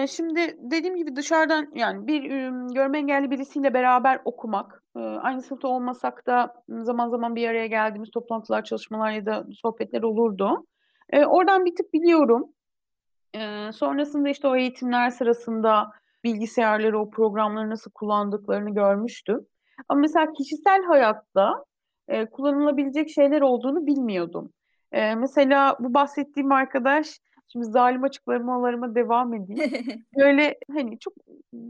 Şimdi 0.07 0.57
dediğim 0.59 0.95
gibi 0.95 1.15
dışarıdan 1.15 1.67
yani 1.75 2.07
bir 2.07 2.23
görme 2.73 2.97
engelli 2.97 3.31
birisiyle 3.31 3.73
beraber 3.73 4.19
okumak, 4.25 4.83
aynı 4.95 5.41
sınıfta 5.41 5.67
olmasak 5.67 6.27
da 6.27 6.53
zaman 6.69 7.09
zaman 7.09 7.35
bir 7.35 7.49
araya 7.49 7.67
geldiğimiz 7.67 8.11
toplantılar, 8.11 8.63
çalışmalar 8.63 9.11
ya 9.11 9.25
da 9.25 9.45
sohbetler 9.61 10.03
olurdu. 10.03 10.65
Oradan 11.27 11.65
bir 11.65 11.75
tık 11.75 11.93
biliyorum. 11.93 12.45
Sonrasında 13.71 14.29
işte 14.29 14.47
o 14.47 14.55
eğitimler 14.55 15.09
sırasında 15.09 15.91
bilgisayarları, 16.23 16.99
o 16.99 17.09
programları 17.09 17.69
nasıl 17.69 17.91
kullandıklarını 17.91 18.73
görmüştüm. 18.73 19.45
Ama 19.89 19.99
mesela 19.99 20.31
kişisel 20.31 20.83
hayatta 20.83 21.65
kullanılabilecek 22.31 23.09
şeyler 23.09 23.41
olduğunu 23.41 23.87
bilmiyordum. 23.87 24.51
Mesela 24.91 25.77
bu 25.79 25.93
bahsettiğim 25.93 26.51
arkadaş, 26.51 27.19
şimdi 27.55 27.65
zalim 27.65 28.03
açıklamalarıma 28.03 28.95
devam 28.95 29.33
edeyim. 29.33 30.05
Böyle 30.17 30.57
hani 30.73 30.99
çok 30.99 31.13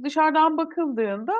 dışarıdan 0.04 0.58
bakıldığında 0.58 1.34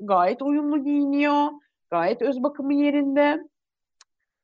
gayet 0.00 0.42
uyumlu 0.42 0.84
giyiniyor, 0.84 1.46
gayet 1.90 2.22
öz 2.22 2.42
bakımı 2.42 2.74
yerinde. 2.74 3.48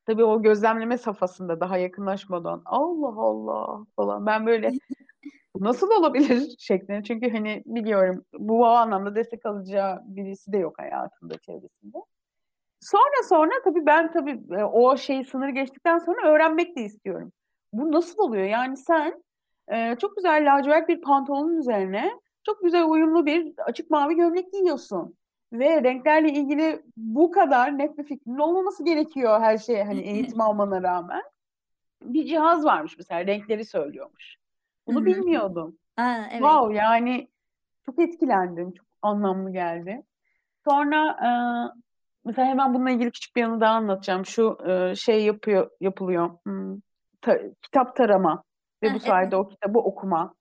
Tabii 0.07 0.25
o 0.25 0.43
gözlemleme 0.43 0.99
safhasında 0.99 1.61
daha 1.61 1.79
yakınlaşmadan 1.79 2.63
Allah 2.65 3.23
Allah 3.23 3.85
falan 3.97 4.27
ben 4.27 4.47
böyle 4.47 4.73
nasıl 5.57 5.91
olabilir 5.91 6.57
şeklinde. 6.59 7.03
Çünkü 7.03 7.31
hani 7.31 7.63
biliyorum 7.67 8.25
bu 8.39 8.67
anlamda 8.67 9.15
destek 9.15 9.47
alacağı 9.47 10.03
birisi 10.05 10.53
de 10.53 10.59
yok 10.59 10.79
hayatında 10.79 11.39
çevresinde. 11.39 11.99
Sonra 12.81 13.29
sonra 13.29 13.53
tabii 13.65 13.87
ben 13.87 14.13
tabii 14.13 14.41
e, 14.51 14.65
o 14.65 14.97
şeyi 14.97 15.25
sınırı 15.25 15.51
geçtikten 15.51 15.99
sonra 15.99 16.29
öğrenmek 16.29 16.77
de 16.77 16.83
istiyorum. 16.83 17.33
Bu 17.73 17.93
nasıl 17.93 18.23
oluyor? 18.23 18.45
Yani 18.45 18.77
sen 18.77 19.23
e, 19.69 19.97
çok 19.97 20.17
güzel 20.17 20.55
lacivert 20.55 20.89
bir 20.89 21.01
pantolonun 21.01 21.59
üzerine 21.59 22.21
çok 22.43 22.63
güzel 22.63 22.85
uyumlu 22.85 23.27
bir 23.27 23.53
açık 23.67 23.91
mavi 23.91 24.17
gömlek 24.17 24.53
giyiyorsun. 24.53 25.17
Ve 25.53 25.83
renklerle 25.83 26.29
ilgili 26.29 26.83
bu 26.97 27.31
kadar 27.31 27.79
net 27.79 27.99
bir 27.99 28.05
fikrin 28.05 28.39
olmaması 28.39 28.85
gerekiyor 28.85 29.41
her 29.41 29.59
şeye 29.59 29.85
hani 29.85 30.01
eğitim 30.01 30.41
almana 30.41 30.83
rağmen. 30.83 31.23
Bir 32.03 32.27
cihaz 32.27 32.65
varmış 32.65 32.99
mesela 32.99 33.27
renkleri 33.27 33.65
söylüyormuş. 33.65 34.37
Bunu 34.87 35.05
bilmiyordum. 35.05 35.79
Aa, 35.97 36.17
evet. 36.31 36.41
Wow 36.41 36.75
yani 36.75 37.29
çok 37.87 37.99
etkilendim. 37.99 38.73
Çok 38.73 38.87
anlamlı 39.03 39.53
geldi. 39.53 40.03
Sonra 40.69 41.11
e, 41.11 41.31
mesela 42.25 42.49
hemen 42.49 42.75
bununla 42.75 42.91
ilgili 42.91 43.11
küçük 43.11 43.37
bir 43.37 43.43
anı 43.43 43.61
daha 43.61 43.75
anlatacağım. 43.75 44.27
Şu 44.27 44.59
e, 44.67 44.95
şey 44.95 45.25
yapıyor 45.25 45.71
yapılıyor. 45.81 46.31
Hmm, 46.45 46.77
ta- 47.23 47.41
kitap 47.63 47.97
tarama 47.97 48.43
ve 48.83 48.89
Ha, 48.89 48.95
bu 48.95 49.01
sayede 49.01 49.37
o 49.37 49.49
kitabı 49.49 49.79
okuma. 49.79 50.35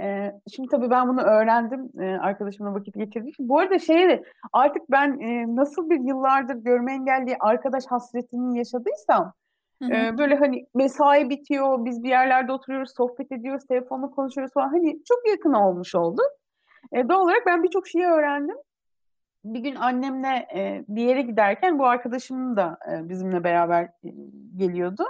E, 0.00 0.32
şimdi 0.54 0.68
tabii 0.68 0.90
ben 0.90 1.08
bunu 1.08 1.20
öğrendim. 1.20 1.90
E, 2.00 2.18
arkadaşımla 2.18 2.74
vakit 2.74 2.94
geçirdik. 2.94 3.34
Bu 3.38 3.58
arada 3.58 3.78
şey 3.78 4.22
artık 4.52 4.90
ben 4.90 5.20
e, 5.20 5.56
nasıl 5.56 5.90
bir 5.90 6.00
yıllardır 6.00 6.54
görme 6.54 6.92
engelli 6.92 7.36
arkadaş 7.40 7.86
hasretini 7.86 8.58
yaşadıysam 8.58 9.32
Hı 9.82 9.84
hı. 9.84 9.92
ee, 9.92 10.18
böyle 10.18 10.34
hani 10.34 10.66
mesai 10.74 11.30
bitiyor, 11.30 11.84
biz 11.84 12.02
bir 12.02 12.08
yerlerde 12.08 12.52
oturuyoruz, 12.52 12.94
sohbet 12.96 13.32
ediyoruz, 13.32 13.66
telefonla 13.66 14.10
konuşuyoruz 14.10 14.54
falan. 14.54 14.68
Hani 14.68 15.04
çok 15.04 15.28
yakın 15.28 15.52
olmuş 15.52 15.94
oldu. 15.94 16.22
Ee, 16.92 17.08
doğal 17.08 17.20
olarak 17.20 17.42
ben 17.46 17.62
birçok 17.62 17.88
şeyi 17.88 18.06
öğrendim. 18.06 18.56
Bir 19.44 19.60
gün 19.60 19.74
annemle 19.74 20.48
e, 20.54 20.84
bir 20.88 21.02
yere 21.02 21.22
giderken 21.22 21.78
bu 21.78 21.86
arkadaşım 21.86 22.56
da 22.56 22.78
e, 22.92 23.08
bizimle 23.08 23.44
beraber 23.44 23.84
e, 23.84 24.10
geliyordu. 24.56 25.04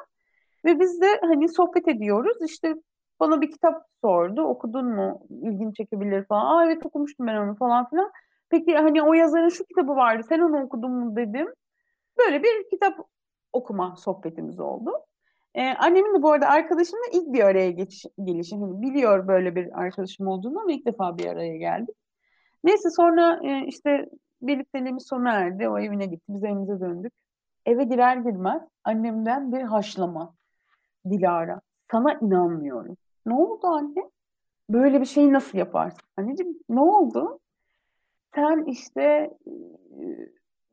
Ve 0.67 0.81
biz 0.81 1.01
de 1.01 1.07
hani 1.21 1.49
sohbet 1.49 1.89
ediyoruz. 1.89 2.37
İşte 2.47 2.75
bana 3.21 3.41
bir 3.41 3.51
kitap 3.51 3.83
sordu. 4.01 4.43
Okudun 4.43 4.87
mu? 4.87 5.27
İlgini 5.31 5.75
çekebilir 5.75 6.25
falan. 6.25 6.57
Aa 6.57 6.67
evet 6.67 6.87
okumuştum 6.87 7.27
ben 7.27 7.37
onu 7.37 7.57
falan 7.57 7.91
filan. 7.91 8.11
Peki 8.51 8.75
hani 8.77 9.03
o 9.03 9.15
yazarın 9.15 9.49
şu 9.49 9.65
kitabı 9.65 9.97
vardı. 9.97 10.27
Sen 10.29 10.41
onu 10.41 10.63
okudun 10.63 10.93
mu 10.93 11.17
dedim. 11.17 11.49
Böyle 12.19 12.43
bir 12.43 12.71
kitap 12.71 12.99
okuma 13.53 13.97
sohbetimiz 13.97 14.61
oldu. 14.61 14.93
Ee, 15.55 15.71
annemin 15.71 16.15
de 16.15 16.23
bu 16.23 16.33
arada 16.33 16.49
arkadaşımla 16.49 17.05
ilk 17.13 17.33
bir 17.33 17.45
araya 17.45 17.71
geçiş, 17.71 18.05
gelişi. 18.25 18.57
Hani 18.57 18.83
biliyor 18.83 19.29
böyle 19.29 19.55
bir 19.57 19.81
arkadaşım 19.81 20.27
olduğunu 20.27 20.61
ama 20.61 20.73
ilk 20.73 20.87
defa 20.87 21.19
bir 21.19 21.27
araya 21.27 21.57
geldik. 21.57 21.97
Neyse 22.65 22.91
sonra 22.91 23.41
e, 23.43 23.67
işte 23.67 24.09
birlikteliğimiz 24.43 25.07
sona 25.07 25.33
erdi. 25.33 25.69
O 25.69 25.79
evine 25.79 26.07
gitti. 26.07 26.25
Biz 26.29 26.45
evimize 26.45 26.81
döndük. 26.81 27.13
Eve 27.67 27.85
girer 27.85 28.17
girmez 28.17 28.63
annemden 28.85 29.53
bir 29.53 29.63
haşlama. 29.63 30.36
Dilara, 31.11 31.61
sana 31.91 32.15
inanmıyorum. 32.15 32.97
Ne 33.27 33.35
oldu 33.35 33.67
anne? 33.67 34.11
Böyle 34.71 35.01
bir 35.01 35.07
şeyi 35.07 35.33
nasıl 35.33 35.59
yaparsın? 35.59 36.01
Anneciğim 36.17 36.59
ne 36.69 36.81
oldu? 36.81 37.39
Sen 38.35 38.65
işte 38.65 39.03
e, 39.03 39.53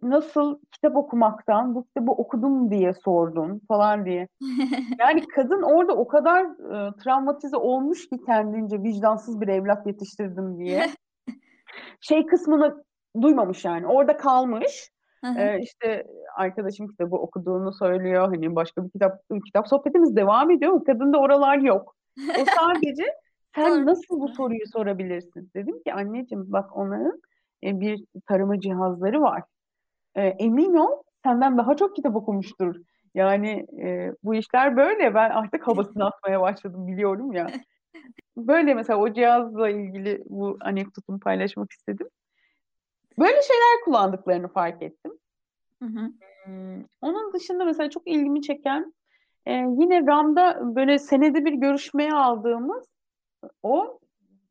nasıl 0.02 0.60
kitap 0.72 0.96
okumaktan 0.96 1.76
bu 1.76 1.84
kitabı 1.84 2.12
okudum 2.12 2.72
diye 2.72 2.94
sordun 2.94 3.62
falan 3.68 4.06
diye. 4.06 4.28
Yani 5.00 5.28
kadın 5.28 5.62
orada 5.62 5.96
o 5.96 6.08
kadar 6.08 6.44
e, 6.46 6.94
travmatize 7.04 7.58
olmuş 7.58 8.10
ki 8.10 8.18
kendince 8.26 8.84
vicdansız 8.84 9.42
bir 9.42 9.48
evlat 9.48 9.88
yetiştirdim 9.88 10.60
diye. 10.60 10.90
Şey 12.02 12.26
kısmını 12.26 12.84
duymamış 13.22 13.66
yani. 13.66 13.88
Orada 13.88 14.18
kalmış. 14.18 14.93
Hı 15.24 15.28
hı. 15.28 15.40
E, 15.40 15.60
işte 15.62 16.08
arkadaşım 16.36 16.88
kitabı 16.88 17.16
okuduğunu 17.16 17.74
söylüyor. 17.74 18.28
Hani 18.28 18.56
başka 18.56 18.86
bir 18.86 18.90
kitap 18.90 19.22
kitap 19.46 19.68
sohbetimiz 19.68 20.16
devam 20.16 20.52
ediyor. 20.52 20.86
Kadında 20.86 21.20
oralar 21.20 21.58
yok. 21.58 21.96
O 22.42 22.46
sadece 22.60 23.04
sen 23.56 23.86
nasıl 23.86 24.20
bu 24.20 24.28
soruyu 24.28 24.68
sorabilirsin? 24.74 25.52
Dedim 25.56 25.84
ki 25.84 25.94
anneciğim 25.94 26.52
bak 26.52 26.78
onların 26.78 27.22
e, 27.64 27.80
bir 27.80 28.06
tarama 28.28 28.60
cihazları 28.60 29.22
var. 29.22 29.44
E, 30.16 30.22
emin 30.22 30.74
ol 30.74 31.04
senden 31.24 31.58
daha 31.58 31.76
çok 31.76 31.96
kitap 31.96 32.16
okumuştur. 32.16 32.76
Yani 33.16 33.66
e, 33.84 34.12
bu 34.24 34.36
işler 34.36 34.78
böyle. 34.78 35.14
Ben 35.14 35.30
artık 35.30 35.68
havasını 35.68 36.06
atmaya 36.06 36.42
başladım 36.42 36.88
biliyorum 36.88 37.32
ya. 37.32 37.48
Böyle 38.38 38.74
mesela 38.74 39.00
o 39.00 39.14
cihazla 39.14 39.70
ilgili 39.70 40.24
bu 40.26 40.58
anekdotumu 40.62 41.20
paylaşmak 41.20 41.72
istedim. 41.72 42.08
Böyle 43.20 43.42
şeyler 43.42 43.84
kullandıklarını 43.86 44.48
fark 44.48 44.82
ettim. 44.82 45.12
Hı 45.82 45.86
hı. 45.86 46.10
Onun 47.02 47.34
dışında 47.34 47.66
mesela 47.66 47.90
çok 47.90 48.08
ilgimi 48.08 48.42
çeken 48.42 48.94
e, 49.46 49.52
yine 49.54 50.08
RAM'da 50.08 50.76
böyle 50.76 51.00
senede 51.00 51.46
bir 51.46 51.54
görüşmeye 51.54 52.14
aldığımız 52.14 52.86
o 53.64 54.00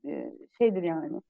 e, 0.06 0.32
şeydir 0.58 0.82
yani. 0.82 1.20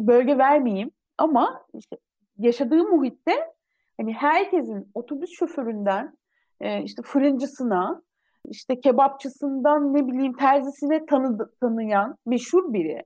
Bölge 0.00 0.38
vermeyeyim 0.38 0.90
ama 1.18 1.66
işte 1.74 1.96
yaşadığı 2.38 2.84
muhitte 2.84 3.52
hani 3.96 4.12
herkesin 4.12 4.90
otobüs 4.94 5.30
şoföründen 5.30 6.16
e, 6.60 6.82
işte 6.82 7.02
fırıncısına 7.02 8.02
işte 8.50 8.80
kebapçısından 8.80 9.94
ne 9.94 10.06
bileyim 10.06 10.32
terzisine 10.32 11.06
tanı, 11.06 11.50
tanıyan 11.60 12.16
meşhur 12.26 12.72
biri. 12.72 13.02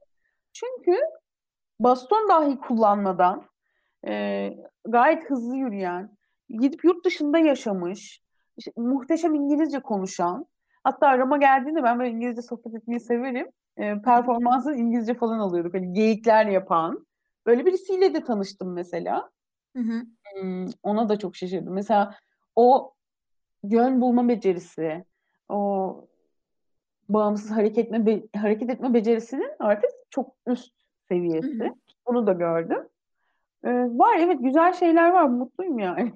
Çünkü 0.53 0.99
baston 1.81 2.29
dahi 2.29 2.59
kullanmadan 2.59 3.43
e, 4.07 4.55
gayet 4.89 5.31
hızlı 5.31 5.57
yürüyen, 5.57 6.17
gidip 6.49 6.85
yurt 6.85 7.05
dışında 7.05 7.39
yaşamış, 7.39 8.23
işte 8.57 8.73
muhteşem 8.77 9.35
İngilizce 9.35 9.81
konuşan, 9.81 10.47
hatta 10.85 11.07
arama 11.07 11.37
geldiğinde 11.37 11.83
ben 11.83 11.99
böyle 11.99 12.11
İngilizce 12.11 12.43
sohbet 12.43 12.75
etmeyi 12.75 13.01
severim. 13.01 13.47
E, 13.77 14.03
performansı 14.03 14.75
İngilizce 14.75 15.15
falan 15.15 15.39
alıyorduk. 15.39 15.75
Hani 15.75 15.93
geyikler 15.93 16.47
yapan. 16.47 17.07
Böyle 17.47 17.67
birisiyle 17.67 18.15
de 18.15 18.25
tanıştım 18.25 18.73
mesela. 18.73 19.31
Hı 19.77 19.83
hı. 19.83 20.03
Hmm, 20.35 20.67
ona 20.83 21.09
da 21.09 21.19
çok 21.19 21.37
şaşırdım. 21.37 21.75
Mesela 21.75 22.15
o 22.57 22.95
yön 23.63 24.01
bulma 24.01 24.29
becerisi, 24.29 25.05
o 25.49 26.09
bağımsız 27.09 27.51
hareket 27.51 27.79
etme 27.79 28.07
be- 28.07 28.39
hareket 28.39 28.71
etme 28.71 28.95
becerisinin 28.95 29.51
artık 29.59 29.91
çok 30.11 30.35
üst 30.47 30.80
seviyesi. 31.11 31.65
hı. 31.65 31.75
Bunu 32.07 32.27
da 32.27 32.33
gördüm. 32.33 32.89
Ee, 33.65 33.71
var 33.71 34.17
evet 34.19 34.39
güzel 34.41 34.73
şeyler 34.73 35.11
var. 35.11 35.25
Mutluyum 35.25 35.79
yani. 35.79 36.13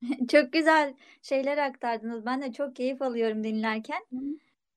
Çok 0.30 0.52
güzel 0.52 0.94
şeyler 1.22 1.58
aktardınız. 1.58 2.26
Ben 2.26 2.42
de 2.42 2.52
çok 2.52 2.76
keyif 2.76 3.02
alıyorum 3.02 3.44
dinlerken. 3.44 4.02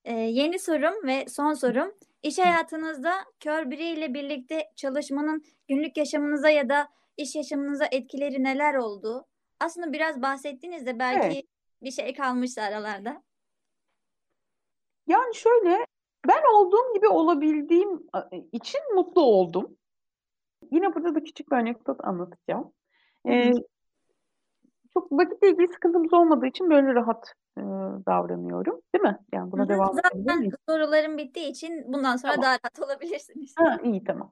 Ee, 0.05 0.13
yeni 0.13 0.59
sorum 0.59 1.07
ve 1.07 1.25
son 1.29 1.53
sorum. 1.53 1.93
İş 2.23 2.37
hayatınızda 2.39 3.11
kör 3.39 3.71
biriyle 3.71 4.13
birlikte 4.13 4.69
çalışmanın 4.75 5.43
günlük 5.67 5.97
yaşamınıza 5.97 6.49
ya 6.49 6.69
da 6.69 6.87
iş 7.17 7.35
yaşamınıza 7.35 7.85
etkileri 7.91 8.43
neler 8.43 8.75
oldu? 8.75 9.25
Aslında 9.59 9.93
biraz 9.93 10.21
bahsettiniz 10.21 10.85
de 10.85 10.99
belki 10.99 11.27
Evet. 11.27 11.45
bir 11.81 11.91
şey 11.91 12.13
kalmışsa 12.13 12.61
aralarda. 12.61 13.23
Yani 15.07 15.35
şöyle, 15.35 15.85
ben 16.27 16.55
olduğum 16.55 16.93
gibi 16.95 17.07
olabildiğim 17.07 17.89
e, 18.31 18.37
için 18.51 18.81
mutlu 18.95 19.21
oldum. 19.21 19.77
Yine 20.71 20.95
burada 20.95 21.15
da 21.15 21.23
küçük 21.23 21.51
bir 21.51 21.55
anekdot 21.55 22.05
anlatacağım. 22.05 22.73
Ee, 23.29 23.51
çok 24.93 25.11
vakitle 25.11 25.49
ilgili 25.49 25.67
sıkıntımız 25.67 26.13
olmadığı 26.13 26.47
için 26.47 26.69
böyle 26.69 26.95
rahat 26.95 27.33
e, 27.57 27.61
davranıyorum. 28.07 28.81
Değil 28.95 29.03
mi? 29.03 29.17
Yani 29.33 29.51
buna 29.51 29.63
hı. 29.63 29.69
devam 29.69 29.93
Zaten 29.93 30.39
miyiz? 30.39 30.53
sorularım 30.69 31.17
bittiği 31.17 31.47
için 31.49 31.83
bundan 31.87 32.15
sonra 32.15 32.33
Tamam. 32.33 32.45
daha 32.45 32.51
rahat 32.51 32.79
olabilirsiniz. 32.79 33.53
Ha, 33.57 33.77
iyi 33.83 34.03
tamam. 34.03 34.31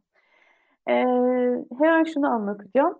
Ee, 0.90 0.94
hemen 1.80 2.04
şunu 2.04 2.28
anlatacağım. 2.28 3.00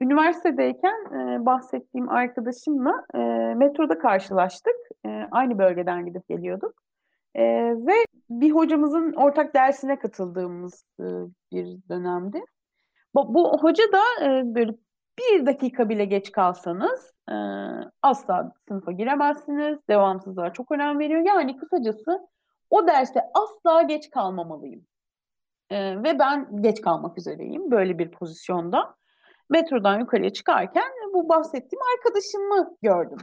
Üniversitedeyken 0.00 1.04
e, 1.14 1.46
bahsettiğim 1.46 2.08
arkadaşımla 2.08 3.04
e, 3.14 3.18
metroda 3.54 3.98
karşılaştık. 3.98 4.76
E, 5.06 5.08
aynı 5.30 5.58
bölgeden 5.58 6.06
gidip 6.06 6.28
geliyorduk. 6.28 6.82
E, 7.34 7.42
ve 7.86 8.04
bir 8.30 8.50
hocamızın 8.50 9.12
ortak 9.12 9.54
dersine 9.54 9.98
katıldığımız 9.98 10.84
e, 11.00 11.04
bir 11.52 11.78
dönemdi. 11.88 12.44
Bu, 13.14 13.34
bu 13.34 13.62
hoca 13.62 13.84
da 13.92 14.24
e, 14.24 14.54
böyle 14.54 14.72
bir 15.18 15.46
dakika 15.46 15.88
bile 15.88 16.04
geç 16.04 16.32
kalsanız 16.32 17.12
e, 17.28 17.34
asla 18.02 18.52
sınıfa 18.68 18.92
giremezsiniz. 18.92 19.78
Devamsızlığa 19.88 20.52
çok 20.52 20.72
önem 20.72 20.98
veriyor. 20.98 21.20
Yani 21.26 21.56
kısacası 21.56 22.28
o 22.70 22.86
derste 22.86 23.20
asla 23.34 23.82
geç 23.82 24.10
kalmamalıyım. 24.10 24.86
E, 25.70 26.02
ve 26.02 26.18
ben 26.18 26.62
geç 26.62 26.80
kalmak 26.80 27.18
üzereyim 27.18 27.70
böyle 27.70 27.98
bir 27.98 28.10
pozisyonda. 28.10 28.94
Metrodan 29.50 30.00
yukarıya 30.00 30.32
çıkarken 30.32 30.92
bu 31.14 31.28
bahsettiğim 31.28 31.82
arkadaşımı 31.96 32.76
gördüm. 32.82 33.18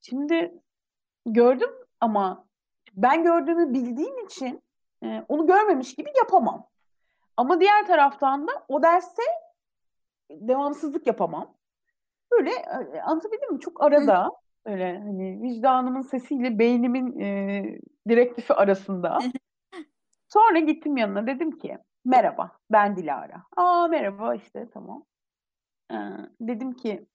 Şimdi 0.00 0.52
gördüm 1.26 1.70
ama 2.00 2.47
ben 2.96 3.22
gördüğümü 3.22 3.74
bildiğim 3.74 4.26
için 4.26 4.62
e, 5.02 5.24
onu 5.28 5.46
görmemiş 5.46 5.94
gibi 5.94 6.10
yapamam. 6.18 6.66
Ama 7.36 7.60
diğer 7.60 7.86
taraftan 7.86 8.46
da 8.46 8.52
o 8.68 8.82
derste 8.82 9.22
devamsızlık 10.30 11.06
yapamam. 11.06 11.54
Böyle 12.32 12.50
e, 12.50 13.00
anlatabildim 13.00 13.52
mi? 13.52 13.60
Çok 13.60 13.82
arada 13.82 14.30
öyle 14.64 14.98
hani 14.98 15.42
vicdanımın 15.42 16.00
sesiyle 16.00 16.58
beynimin 16.58 17.20
e, 17.20 17.64
direktifi 18.08 18.54
arasında. 18.54 19.18
Sonra 20.28 20.58
gittim 20.58 20.96
yanına 20.96 21.26
dedim 21.26 21.58
ki 21.58 21.78
merhaba 22.04 22.52
ben 22.70 22.96
Dilara. 22.96 23.42
Aa 23.56 23.88
merhaba 23.88 24.34
işte 24.34 24.68
tamam. 24.74 25.04
Ee, 25.92 25.96
dedim 26.40 26.72
ki 26.72 27.06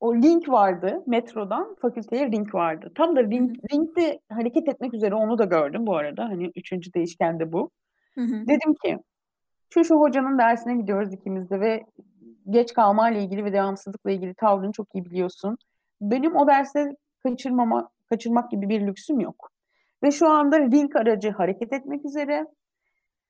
o 0.00 0.16
link 0.16 0.48
vardı 0.48 1.02
metrodan 1.06 1.74
fakülteye 1.74 2.32
link 2.32 2.54
vardı. 2.54 2.92
Tam 2.94 3.16
da 3.16 3.20
link, 3.20 3.72
linkte 3.72 4.20
hareket 4.28 4.68
etmek 4.68 4.94
üzere 4.94 5.14
onu 5.14 5.38
da 5.38 5.44
gördüm 5.44 5.86
bu 5.86 5.96
arada. 5.96 6.24
Hani 6.24 6.52
üçüncü 6.56 6.94
değişken 6.94 7.40
de 7.40 7.52
bu. 7.52 7.70
Hı 8.14 8.20
hı. 8.20 8.46
Dedim 8.48 8.74
ki 8.84 8.98
şu 9.70 9.84
şu 9.84 10.00
hocanın 10.00 10.38
dersine 10.38 10.76
gidiyoruz 10.76 11.12
ikimiz 11.12 11.50
de 11.50 11.60
ve 11.60 11.84
geç 12.50 12.74
kalma 12.74 13.10
ile 13.10 13.22
ilgili 13.24 13.44
ve 13.44 13.52
devamsızlıkla 13.52 14.10
ilgili 14.10 14.34
tavrını 14.34 14.72
çok 14.72 14.94
iyi 14.94 15.04
biliyorsun. 15.04 15.58
Benim 16.00 16.36
o 16.36 16.46
derste 16.46 16.96
kaçırmama, 17.22 17.88
kaçırmak 18.08 18.50
gibi 18.50 18.68
bir 18.68 18.86
lüksüm 18.86 19.20
yok. 19.20 19.50
Ve 20.02 20.10
şu 20.10 20.30
anda 20.30 20.56
link 20.56 20.96
aracı 20.96 21.30
hareket 21.30 21.72
etmek 21.72 22.04
üzere. 22.04 22.46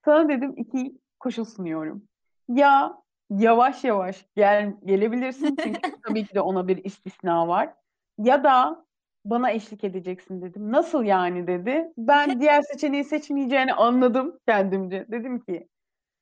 Sana 0.05 0.29
dedim 0.29 0.55
iki 0.57 0.99
koşul 1.21 1.45
sunuyorum. 1.45 2.03
Ya 2.49 3.04
yavaş 3.31 3.85
yavaş 3.85 4.27
gel 4.37 4.77
gelebilirsin 4.85 5.57
çünkü 5.63 5.81
tabii 6.09 6.27
ki 6.27 6.35
de 6.35 6.41
ona 6.41 6.69
bir 6.69 6.85
istisna 6.85 7.49
var. 7.49 7.75
Ya 8.19 8.45
da 8.45 8.85
bana 9.25 9.51
eşlik 9.51 9.85
edeceksin 9.85 10.43
dedim. 10.43 10.73
Nasıl 10.73 11.05
yani 11.05 11.47
dedi. 11.47 11.93
Ben 11.99 12.41
diğer 12.41 12.63
seçeneği 12.63 13.05
seçmeyeceğini 13.05 13.75
anladım 13.75 14.39
kendimce. 14.49 15.07
Dedim 15.11 15.41
ki 15.41 15.69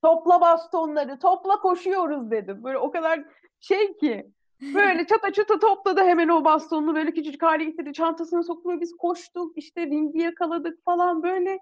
topla 0.02 0.40
bastonları, 0.40 1.18
topla 1.18 1.60
koşuyoruz 1.60 2.30
dedim. 2.30 2.64
Böyle 2.64 2.78
o 2.78 2.90
kadar 2.90 3.24
şey 3.60 3.96
ki 3.96 4.30
böyle 4.74 5.06
çata 5.06 5.32
çata 5.32 5.58
topladı 5.58 6.00
hemen 6.00 6.28
o 6.28 6.44
bastonunu 6.44 6.94
böyle 6.94 7.12
küçücük 7.12 7.42
hale 7.42 7.64
getirdi. 7.64 7.92
Çantasına 7.92 8.42
soktu 8.42 8.70
ve 8.70 8.80
biz 8.80 8.96
koştuk 8.96 9.58
işte 9.58 9.86
ringi 9.86 10.18
yakaladık 10.18 10.84
falan 10.84 11.22
böyle 11.22 11.58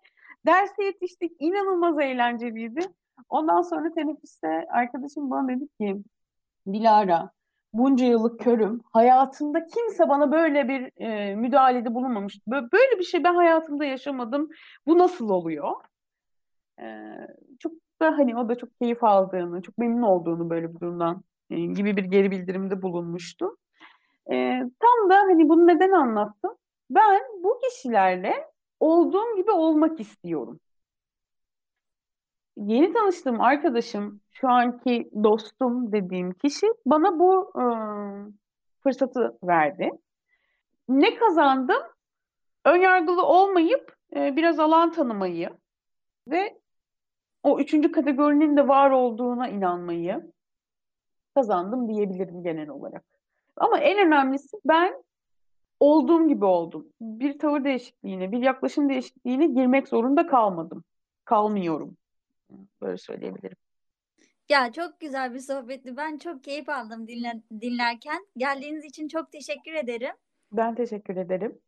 derse 0.46 0.85
yetiştik. 0.85 1.33
İnanılmaz 1.38 1.98
eğlenceliydi. 2.00 2.81
Ondan 3.29 3.62
sonra 3.62 3.94
teneffüste 3.94 4.66
arkadaşım 4.70 5.31
bana 5.31 5.48
dedi 5.48 5.68
ki 5.81 6.03
Dilara 6.66 7.31
bunca 7.72 8.07
yıllık 8.07 8.40
körüm. 8.40 8.81
Hayatımda 8.92 9.66
kimse 9.66 10.09
bana 10.09 10.33
böyle 10.33 10.68
bir 10.68 11.03
e, 11.03 11.35
müdahalede 11.35 11.94
bulunmamıştı. 11.94 12.50
Böyle, 12.50 12.66
böyle 12.72 12.98
bir 12.98 13.05
şey 13.05 13.24
ben 13.24 13.35
hayatımda 13.35 13.85
yaşamadım. 13.85 14.48
Bu 14.87 14.98
nasıl 14.98 15.31
oluyor? 15.31 15.72
E, 16.81 16.87
çok 17.59 17.72
da 18.03 18.18
hani 18.18 18.37
o 18.37 18.48
da 18.48 18.55
çok 18.55 18.79
keyif 18.81 19.05
aldığını, 19.05 19.62
çok 19.62 19.79
memnun 19.79 20.03
olduğunu 20.03 20.50
böyle 20.50 20.74
bir 20.74 20.81
durumdan 20.81 21.22
e, 21.50 21.61
gibi 21.61 21.96
bir 21.96 22.05
geri 22.05 22.31
bildirimde 22.31 22.83
bulunmuştu. 22.83 23.57
E, 24.33 24.61
tam 24.81 25.11
da 25.11 25.16
hani 25.16 25.48
bunu 25.48 25.66
neden 25.66 25.90
anlattım? 25.90 26.55
Ben 26.90 27.20
bu 27.42 27.59
kişilerle 27.59 28.50
olduğum 28.81 29.37
gibi 29.37 29.51
olmak 29.51 30.01
istiyorum. 30.01 30.61
Yeni 32.57 32.93
tanıştığım 32.93 33.40
arkadaşım, 33.40 34.21
şu 34.31 34.49
anki 34.49 35.11
dostum 35.25 35.93
dediğim 35.93 36.33
kişi 36.33 36.66
bana 36.87 37.19
bu 37.19 37.53
e, 37.57 37.64
fırsatı 38.83 39.38
verdi. 39.43 39.90
Ne 40.88 41.14
kazandım? 41.14 41.83
Önyargılı 42.64 43.23
olmayıp 43.23 43.97
e, 44.16 44.37
biraz 44.37 44.59
alan 44.61 44.93
tanımayı 44.93 45.51
ve 46.29 46.61
o 47.43 47.61
üçüncü 47.61 47.93
kategorinin 47.93 48.57
de 48.57 48.69
var 48.69 48.90
olduğuna 48.90 49.49
inanmayı 49.49 50.33
kazandım 51.35 51.88
diyebilirim 51.88 52.43
genel 52.43 52.69
olarak. 52.69 53.05
Ama 53.57 53.79
en 53.79 54.07
önemlisi 54.07 54.57
ben 54.64 55.05
olduğum 55.81 56.29
gibi 56.29 56.45
oldum. 56.45 56.87
Bir 57.01 57.38
tavır 57.38 57.64
değişikliğine, 57.64 58.33
bir 58.33 58.43
yaklaşım 58.43 58.88
değişikliğine 58.88 59.47
girmek 59.47 59.88
zorunda 59.88 60.27
kalmadım. 60.27 60.85
Kalmıyorum. 61.25 61.97
Böyle 62.83 62.99
söyleyebilirim. 62.99 63.57
Ya 64.49 64.73
çok 64.73 65.01
güzel 65.01 65.35
bir 65.35 65.40
sohbetti. 65.40 65.97
Ben 65.97 66.19
çok 66.19 66.45
keyif 66.45 66.69
aldım 66.69 67.09
dinle, 67.09 67.43
dinlerken. 67.61 68.27
Geldiğiniz 68.37 68.85
için 68.85 69.09
çok 69.09 69.33
teşekkür 69.33 69.75
ederim. 69.75 70.14
Ben 70.53 70.75
teşekkür 70.75 71.16
ederim. 71.16 71.59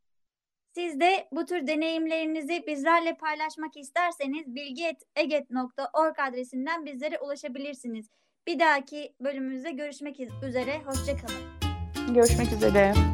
Siz 0.75 1.01
de 1.01 1.29
bu 1.33 1.45
tür 1.45 1.67
deneyimlerinizi 1.67 2.65
bizlerle 2.67 3.15
paylaşmak 3.17 3.77
isterseniz 3.77 4.55
bilgi.eget.org 4.55 6.19
adresinden 6.29 6.85
bizlere 6.85 7.19
ulaşabilirsiniz. 7.19 8.07
Bir 8.47 8.59
dahaki 8.59 9.15
bölümümüzde 9.21 9.71
görüşmek 9.71 10.21
üzere. 10.47 10.79
Hoşçakalın. 10.85 12.15
Görüşmek 12.15 12.53
üzere. 12.53 13.12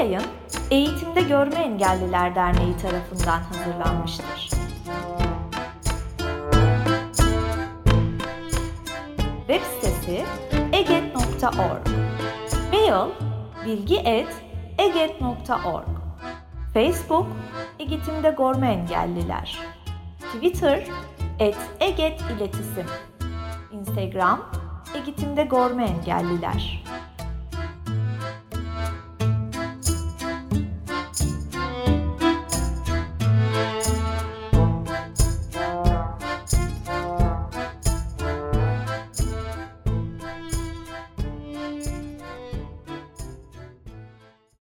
Yayın 0.00 0.22
Eğitimde 0.70 1.20
Görme 1.20 1.54
Engelliler 1.54 2.34
Derneği 2.34 2.76
tarafından 2.76 3.40
hazırlanmıştır. 3.40 4.50
Web 9.46 9.62
sitesi 9.62 10.24
eget.org 10.72 11.88
Mail 12.72 13.10
bilgi.eget.org 13.66 15.88
Facebook 16.74 17.26
Eğitimde 17.78 18.30
Görme 18.38 18.72
Engelliler. 18.72 19.58
Twitter 20.34 20.84
et 21.38 21.56
Eget 21.80 22.20
İletisim. 22.20 22.86
Instagram 23.72 24.50
Eğitimde 24.94 25.44
Görme 25.44 25.84
Engelliler 25.84 26.84